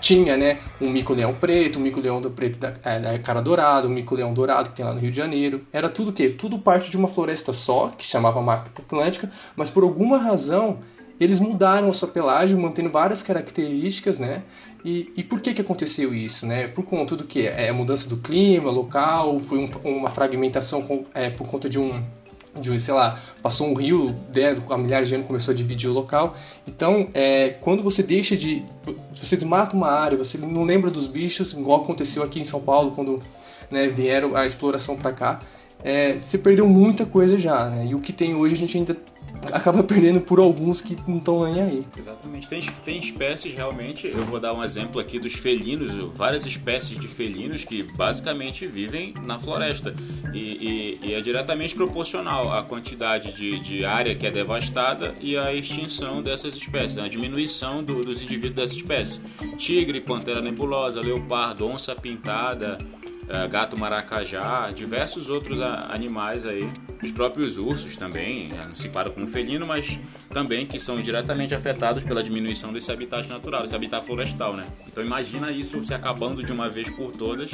tinha 0.00 0.36
né, 0.36 0.58
um 0.80 0.90
mico-leão 0.90 1.32
preto, 1.32 1.78
um 1.78 1.82
mico-leão 1.82 2.20
preto 2.22 2.58
da, 2.58 2.74
é, 2.84 3.00
da, 3.00 3.18
cara 3.18 3.40
dourada, 3.40 3.86
um 3.86 3.90
mico-leão 3.90 4.34
dourado 4.34 4.70
que 4.70 4.76
tem 4.76 4.84
lá 4.84 4.92
no 4.92 5.00
Rio 5.00 5.10
de 5.10 5.16
Janeiro. 5.16 5.62
Era 5.72 5.88
tudo 5.88 6.10
o 6.10 6.12
quê? 6.12 6.28
Tudo 6.28 6.58
parte 6.58 6.90
de 6.90 6.96
uma 6.96 7.08
floresta 7.08 7.52
só, 7.52 7.88
que 7.88 8.04
chamava 8.04 8.42
Mata 8.42 8.82
Atlântica, 8.82 9.30
mas 9.56 9.70
por 9.70 9.82
alguma 9.82 10.18
razão 10.18 10.80
eles 11.18 11.40
mudaram 11.40 11.88
a 11.88 11.94
sua 11.94 12.08
pelagem, 12.08 12.56
mantendo 12.56 12.90
várias 12.90 13.22
características, 13.22 14.18
né? 14.18 14.42
E, 14.84 15.12
e 15.16 15.22
por 15.22 15.40
que 15.40 15.54
que 15.54 15.62
aconteceu 15.62 16.14
isso, 16.14 16.46
né? 16.46 16.68
Por 16.68 16.84
conta 16.84 17.16
do 17.16 17.24
que? 17.24 17.46
É 17.46 17.70
a 17.70 17.72
mudança 17.72 18.08
do 18.08 18.18
clima 18.18 18.70
local, 18.70 19.40
foi 19.40 19.58
um, 19.58 19.70
uma 19.84 20.10
fragmentação 20.10 20.82
com, 20.82 21.04
é, 21.14 21.30
por 21.30 21.48
conta 21.48 21.70
de 21.70 21.78
um 21.78 22.02
de, 22.60 22.78
sei 22.78 22.94
lá, 22.94 23.20
passou 23.42 23.68
um 23.68 23.74
rio 23.74 24.14
né, 24.34 24.56
há 24.70 24.78
milhares 24.78 25.08
de 25.08 25.14
anos 25.14 25.26
começou 25.26 25.52
a 25.52 25.56
dividir 25.56 25.88
o 25.88 25.92
local. 25.92 26.36
Então, 26.66 27.08
é, 27.12 27.50
quando 27.60 27.82
você 27.82 28.02
deixa 28.02 28.36
de. 28.36 28.64
Você 29.12 29.36
desmata 29.36 29.74
uma 29.74 29.90
área, 29.90 30.16
você 30.16 30.38
não 30.38 30.64
lembra 30.64 30.90
dos 30.90 31.06
bichos, 31.06 31.52
igual 31.52 31.82
aconteceu 31.82 32.22
aqui 32.22 32.40
em 32.40 32.44
São 32.44 32.60
Paulo, 32.60 32.92
quando 32.92 33.22
né, 33.70 33.88
vieram 33.88 34.36
a 34.36 34.46
exploração 34.46 34.96
para 34.96 35.12
cá, 35.12 35.42
é, 35.82 36.18
você 36.18 36.38
perdeu 36.38 36.66
muita 36.68 37.04
coisa 37.04 37.38
já, 37.38 37.68
né? 37.68 37.86
E 37.86 37.94
o 37.94 38.00
que 38.00 38.12
tem 38.12 38.34
hoje 38.34 38.54
a 38.54 38.58
gente 38.58 38.76
ainda 38.76 38.96
acaba 39.52 39.82
perdendo 39.82 40.20
por 40.20 40.38
alguns 40.38 40.80
que 40.80 40.96
não 41.06 41.18
estão 41.18 41.44
nem 41.44 41.60
aí. 41.60 41.86
Exatamente. 41.96 42.48
Tem, 42.48 42.62
tem 42.84 43.00
espécies 43.00 43.54
realmente, 43.54 44.06
eu 44.06 44.22
vou 44.24 44.40
dar 44.40 44.54
um 44.54 44.62
exemplo 44.62 45.00
aqui 45.00 45.18
dos 45.18 45.34
felinos, 45.34 45.90
várias 46.14 46.46
espécies 46.46 46.98
de 46.98 47.08
felinos 47.08 47.64
que 47.64 47.82
basicamente 47.82 48.66
vivem 48.66 49.14
na 49.22 49.38
floresta. 49.38 49.94
E, 50.32 50.98
e, 51.02 51.08
e 51.08 51.14
é 51.14 51.20
diretamente 51.20 51.74
proporcional 51.74 52.52
à 52.52 52.62
quantidade 52.62 53.32
de, 53.32 53.60
de 53.60 53.84
área 53.84 54.14
que 54.14 54.26
é 54.26 54.30
devastada 54.30 55.14
e 55.20 55.36
à 55.36 55.52
extinção 55.52 56.22
dessas 56.22 56.56
espécies, 56.56 56.98
a 56.98 57.08
diminuição 57.08 57.82
do, 57.82 58.04
dos 58.04 58.22
indivíduos 58.22 58.54
dessa 58.54 58.74
espécie. 58.74 59.20
Tigre, 59.56 60.00
pantera 60.00 60.40
nebulosa, 60.40 61.00
leopardo, 61.00 61.66
onça 61.66 61.94
pintada, 61.94 62.78
gato 63.50 63.76
maracajá, 63.76 64.70
diversos 64.70 65.28
outros 65.28 65.60
animais 65.60 66.46
aí, 66.46 66.70
os 67.02 67.10
próprios 67.10 67.58
ursos 67.58 67.96
também, 67.96 68.48
né, 68.48 68.66
não 68.68 68.74
se 68.74 68.88
para 68.88 69.10
como 69.10 69.26
felino, 69.26 69.66
mas 69.66 69.98
também 70.30 70.66
que 70.66 70.78
são 70.78 71.00
diretamente 71.00 71.54
afetados 71.54 72.02
pela 72.02 72.22
diminuição 72.22 72.72
desse 72.72 72.90
habitat 72.90 73.28
natural, 73.28 73.64
esse 73.64 73.74
habitat 73.74 74.04
florestal, 74.04 74.56
né? 74.56 74.66
Então 74.86 75.04
imagina 75.04 75.50
isso 75.50 75.82
se 75.82 75.94
acabando 75.94 76.42
de 76.42 76.52
uma 76.52 76.68
vez 76.68 76.88
por 76.90 77.12
todas, 77.12 77.52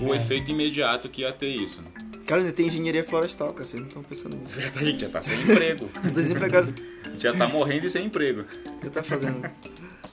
o 0.00 0.14
é. 0.14 0.18
efeito 0.18 0.50
imediato 0.50 1.08
que 1.08 1.22
ia 1.22 1.32
ter 1.32 1.48
isso. 1.48 1.80
Né? 1.80 1.88
Cara, 2.26 2.40
ainda 2.40 2.52
tem 2.52 2.66
engenharia 2.66 3.04
florestal, 3.04 3.52
cara, 3.52 3.66
vocês 3.66 3.80
não 3.80 3.88
estão 3.88 4.02
pensando 4.02 4.36
nisso. 4.36 4.58
A 4.78 4.84
gente 4.84 5.00
já 5.00 5.08
tá 5.08 5.20
sem 5.20 5.40
emprego. 5.40 5.90
Desempregado. 6.14 6.74
Já 7.18 7.34
tá 7.34 7.48
morrendo 7.48 7.86
e 7.86 7.90
sem 7.90 8.06
emprego. 8.06 8.44
O 8.66 8.78
que 8.78 8.90
tá 8.90 9.02
fazendo? 9.02 9.42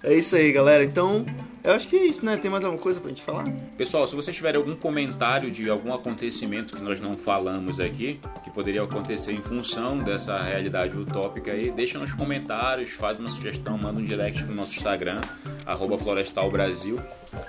É 0.04 0.14
isso 0.14 0.36
aí, 0.36 0.52
galera. 0.52 0.84
Então, 0.84 1.26
eu 1.62 1.74
acho 1.74 1.88
que 1.88 1.96
é 1.96 2.06
isso, 2.06 2.26
né? 2.26 2.38
Tem 2.38 2.50
mais 2.50 2.64
alguma 2.64 2.82
coisa 2.82 3.02
pra 3.02 3.10
gente 3.10 3.22
falar? 3.22 3.44
Pessoal, 3.78 4.08
se 4.08 4.16
vocês 4.16 4.36
tiverem 4.36 4.60
algum 4.60 4.76
comentário 4.76 5.52
de 5.52 5.70
algum 5.70 5.94
acontecimento 5.94 6.76
que 6.76 6.82
nós 6.82 7.02
não 7.02 7.18
falamos 7.18 7.82
aqui, 7.82 8.20
que 8.44 8.50
poderia 8.50 8.82
acontecer 8.82 9.34
em 9.34 9.42
função 9.42 10.00
dessa 10.00 10.42
realidade 10.42 10.96
utópica 10.96 11.52
aí, 11.52 11.70
deixa 11.70 12.00
nos 12.00 12.14
comentários, 12.14 12.92
faz 12.92 13.20
uma 13.20 13.30
sugestão, 13.30 13.78
manda 13.78 14.00
um 14.00 14.04
direct 14.04 14.44
pro 14.44 14.56
nosso 14.56 14.76
Instagram, 14.78 15.20
arroba 15.66 15.98
Florestal 15.98 16.50
Brasil, 16.50 16.98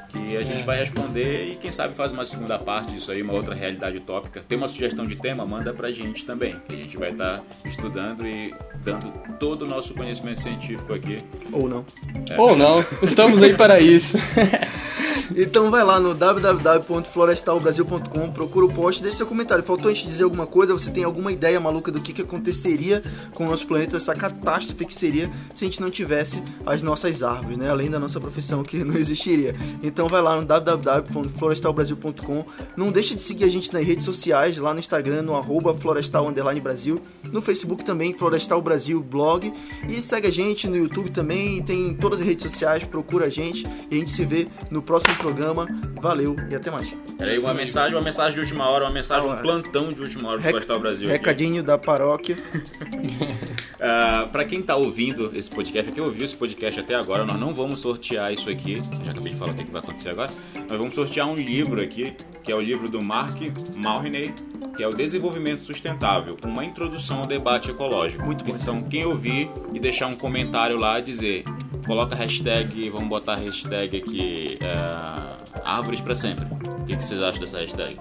que 0.09 0.37
a 0.37 0.43
gente 0.43 0.63
é. 0.63 0.65
vai 0.65 0.81
responder 0.81 1.53
e 1.53 1.57
quem 1.57 1.71
sabe 1.71 1.95
faz 1.95 2.11
uma 2.11 2.25
segunda 2.25 2.59
parte 2.59 2.93
disso 2.93 3.13
aí, 3.13 3.23
uma 3.23 3.33
outra 3.33 3.55
realidade 3.55 3.99
utópica. 3.99 4.45
Tem 4.47 4.59
uma 4.59 4.69
sugestão 4.69 5.07
de 5.07 5.15
tema? 5.15 5.47
Manda 5.47 5.73
pra 5.73 5.93
gente 5.93 6.25
também, 6.25 6.57
que 6.69 6.75
a 6.75 6.79
gente 6.79 6.97
vai 6.97 7.13
estar 7.13 7.39
tá 7.39 7.45
estudando 7.65 8.27
e 8.27 8.53
dando 8.83 9.13
todo 9.39 9.63
o 9.63 9.69
nosso 9.69 9.95
conhecimento 9.95 10.43
científico 10.43 10.93
aqui. 10.93 11.23
Ou 11.53 11.69
não. 11.69 11.87
É. 12.29 12.40
Ou 12.41 12.57
não, 12.57 12.83
estamos 13.03 13.43
aí 13.43 13.55
para 13.55 13.81
isso. 13.81 14.17
então 15.37 15.71
vai 15.71 15.85
lá 15.85 16.01
no 16.01 16.15
www.florestalbrasil.com, 16.15 18.33
procura 18.33 18.67
o 18.67 18.73
post, 18.73 19.03
deixa 19.03 19.19
seu 19.19 19.27
comentário. 19.27 19.63
Faltou 19.63 19.91
a 19.91 19.95
gente 19.95 20.07
dizer 20.07 20.25
alguma 20.25 20.47
coisa? 20.47 20.73
Você 20.73 20.91
tem 20.91 21.05
alguma 21.05 21.31
ideia 21.31 21.61
maluca 21.61 21.93
do 21.93 22.01
que, 22.01 22.13
que 22.13 22.23
aconteceria 22.23 23.03
com 23.35 23.47
o 23.47 23.51
nosso 23.51 23.67
planeta, 23.67 23.97
essa 23.97 24.15
catástrofe 24.15 24.85
que 24.85 24.95
seria 24.95 25.31
se 25.53 25.65
a 25.65 25.69
gente 25.69 25.81
não 25.81 25.91
tivesse 25.91 26.41
as 26.65 26.83
nossas 26.83 27.23
árvores, 27.23 27.57
né? 27.57 27.71
Além 27.71 27.91
da 27.91 27.99
nossa 27.99 28.21
profissão 28.21 28.65
que 28.65 28.83
não 28.85 28.97
existiria. 28.97 29.55
Então 29.83 30.09
vai 30.09 30.23
lá 30.23 30.41
no 30.41 30.47
www.florestalbrasil.com. 30.47 32.45
Não 32.77 32.91
deixe 32.91 33.15
de 33.15 33.21
seguir 33.21 33.45
a 33.45 33.49
gente 33.49 33.73
nas 33.73 33.87
redes 33.87 34.05
sociais, 34.05 34.59
lá 34.59 34.73
no 34.73 34.81
Instagram, 34.81 35.23
no 35.23 35.35
arroba 35.35 35.75
Florestal 35.75 36.31
Brasil, 36.63 37.01
no 37.31 37.41
Facebook 37.41 37.85
também, 37.85 38.15
Florestal 38.15 38.61
Brasil 38.63 39.03
Blog. 39.03 39.53
E 39.89 40.01
segue 40.01 40.27
a 40.27 40.33
gente 40.33 40.69
no 40.69 40.77
YouTube 40.77 41.11
também, 41.11 41.63
tem 41.63 41.95
todas 41.95 42.21
as 42.21 42.27
redes 42.27 42.51
sociais, 42.51 42.85
procura 42.85 43.27
a 43.27 43.31
gente 43.31 43.67
e 43.91 43.97
a 43.97 43.99
gente 43.99 44.11
se 44.11 44.25
vê 44.25 44.49
no 44.71 44.83
próximo 44.83 45.17
programa. 45.21 45.69
Valeu 46.01 46.35
e 46.51 46.55
até 46.55 46.71
mais. 46.71 46.91
Peraí, 47.19 47.39
uma 47.39 47.53
mensagem, 47.53 47.95
uma 47.95 48.03
mensagem 48.03 48.35
de 48.35 48.41
última 48.41 48.69
hora, 48.69 48.85
uma 48.87 48.93
mensagem, 48.93 49.29
um 49.29 49.37
plantão 49.37 49.93
de 49.93 50.01
última 50.01 50.31
hora 50.31 50.39
do 50.41 50.45
Rec 50.45 50.67
Brasil. 50.81 51.09
Recadinho 51.09 51.59
aqui. 51.59 51.63
da 51.63 51.77
paróquia. 51.77 52.37
uh, 52.37 53.37
ah, 53.81 54.29
para 54.33 54.45
quem 54.47 54.63
tá 54.63 54.77
ouvindo 54.77 55.31
esse 55.35 55.51
podcast, 55.51 55.93
quem 55.93 56.03
ouviu 56.03 56.25
esse 56.25 56.35
podcast 56.35 56.81
até 56.81 56.95
agora, 56.95 57.25
nós 57.25 57.39
não 57.39 57.55
vamos 57.55 57.81
sortear 57.81 58.33
isso 58.33 58.49
aqui. 58.49 58.83
Já 59.05 59.11
acabei 59.11 59.33
de 59.33 59.39
falar 59.39 59.53
o 59.53 59.55
que 59.55 59.71
vai 59.71 59.83
acontecer 59.83 60.09
agora. 60.09 60.33
Nós 60.67 60.79
vamos 60.79 60.95
sortear 60.95 61.29
um 61.29 61.35
livro 61.35 61.83
aqui, 61.83 62.17
que 62.43 62.51
é 62.51 62.55
o 62.55 62.61
livro 62.61 62.89
do 62.89 63.03
Mark 63.03 63.37
Malhiney, 63.77 64.35
que 64.77 64.83
é 64.83 64.89
o 64.89 64.95
Desenvolvimento 64.95 65.65
Sustentável, 65.65 66.39
uma 66.43 66.65
introdução 66.65 67.21
ao 67.21 67.27
debate 67.27 67.71
ecológico. 67.71 68.25
Muito 68.25 68.43
bom. 68.45 68.57
Então, 68.59 68.83
quem 68.85 69.05
ouvir 69.05 69.51
e 69.75 69.79
deixar 69.79 70.07
um 70.07 70.17
comentário 70.17 70.79
lá, 70.79 71.01
dizer, 71.01 71.45
coloca 71.87 72.15
hashtag, 72.15 72.91
vamos 72.91 73.09
botar 73.09 73.37
hashtag 73.37 73.97
aqui, 73.97 74.59
é, 74.61 75.61
árvores 75.65 76.01
para 76.01 76.15
sempre. 76.15 76.45
O 76.45 76.85
que, 76.85 76.97
que, 76.97 77.05
vocês 77.05 77.23
acham 77.23 77.41
dessa 77.41 77.59
hashtag? 77.59 77.97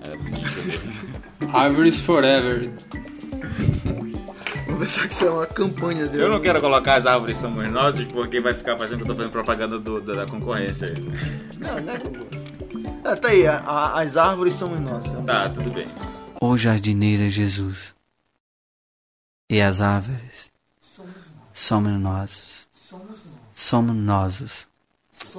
É, 0.00 1.52
árvores 1.56 2.00
forever. 2.00 2.70
Vou 4.66 4.78
pensar 4.78 5.06
que 5.08 5.14
isso 5.14 5.24
é 5.24 5.30
uma 5.30 5.46
campanha 5.46 6.06
dele. 6.06 6.22
Eu 6.22 6.30
não 6.30 6.40
quero 6.40 6.60
colocar 6.60 6.94
as 6.94 7.06
árvores 7.06 7.38
somos 7.38 7.68
nós, 7.68 7.98
porque 8.04 8.40
vai 8.40 8.54
ficar 8.54 8.76
fazendo 8.76 8.98
que 8.98 9.04
eu 9.04 9.08
tô 9.08 9.14
fazendo 9.14 9.32
propaganda 9.32 9.78
do, 9.78 10.00
da 10.00 10.26
concorrência 10.26 10.88
aí. 10.88 11.00
Não, 11.58 11.80
não 11.80 11.92
é 11.94 12.42
é, 13.04 13.16
tá 13.16 13.28
aí, 13.28 13.46
a, 13.46 13.56
a, 13.58 14.00
as 14.00 14.16
árvores 14.16 14.54
somos 14.54 14.80
nós. 14.80 15.04
Tá, 15.26 15.48
tudo 15.48 15.70
bem. 15.72 15.88
O 16.40 16.56
jardineiro 16.56 17.24
é 17.24 17.28
Jesus. 17.28 17.94
E 19.50 19.60
as 19.60 19.80
árvores 19.80 20.50
somos 20.94 21.14
nós. 21.14 21.24
Somos 21.52 22.00
nós. 22.00 22.51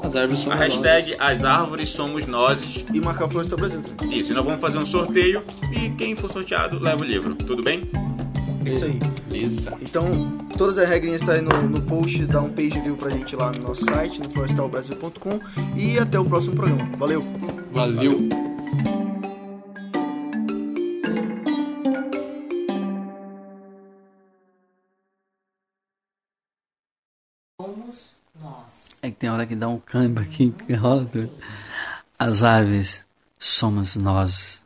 As 0.01 0.15
árvores 0.15 0.39
somos 0.39 0.47
a 0.47 0.55
hashtag 0.55 1.15
As 1.19 1.43
Árvores 1.43 1.89
Somos 1.89 2.25
Nós. 2.25 2.85
E 2.93 3.01
marcar 3.01 3.25
o 3.25 3.29
Floresta 3.29 3.55
Brasil. 3.55 3.81
Isso, 4.09 4.31
e 4.31 4.35
nós 4.35 4.45
vamos 4.45 4.61
fazer 4.61 4.77
um 4.77 4.85
sorteio 4.85 5.43
e 5.71 5.89
quem 5.91 6.15
for 6.15 6.31
sorteado 6.31 6.79
leva 6.79 7.01
o 7.01 7.03
livro. 7.05 7.35
Tudo 7.35 7.61
bem? 7.61 7.89
É 8.65 8.69
isso 8.69 8.85
aí. 8.85 8.99
Beleza. 9.27 9.77
Então, 9.81 10.35
todas 10.57 10.77
as 10.77 10.87
regrinhas 10.87 11.21
estão 11.21 11.35
aí 11.35 11.41
no, 11.41 11.49
no 11.69 11.81
post, 11.81 12.25
dá 12.25 12.41
um 12.41 12.49
page 12.49 12.79
view 12.79 12.95
pra 12.95 13.09
gente 13.09 13.35
lá 13.35 13.51
no 13.51 13.59
nosso 13.59 13.83
site, 13.85 14.21
no 14.21 14.29
florestalbrasil.com. 14.29 15.39
E 15.75 15.99
até 15.99 16.19
o 16.19 16.25
próximo 16.25 16.55
programa. 16.55 16.89
Valeu! 16.97 17.21
Valeu. 17.71 18.29
Somos 18.29 18.52
É 29.03 29.11
que 29.11 29.17
tem 29.17 29.29
hora 29.29 29.45
que 29.45 29.53
dá 29.53 29.67
um 29.67 29.79
câmbio 29.79 30.23
aqui 30.23 30.49
que 30.65 30.73
rola 30.73 31.03
tudo. 31.03 31.29
As 32.17 32.41
aves 32.41 33.05
somos 33.37 33.97
nós. 33.97 34.62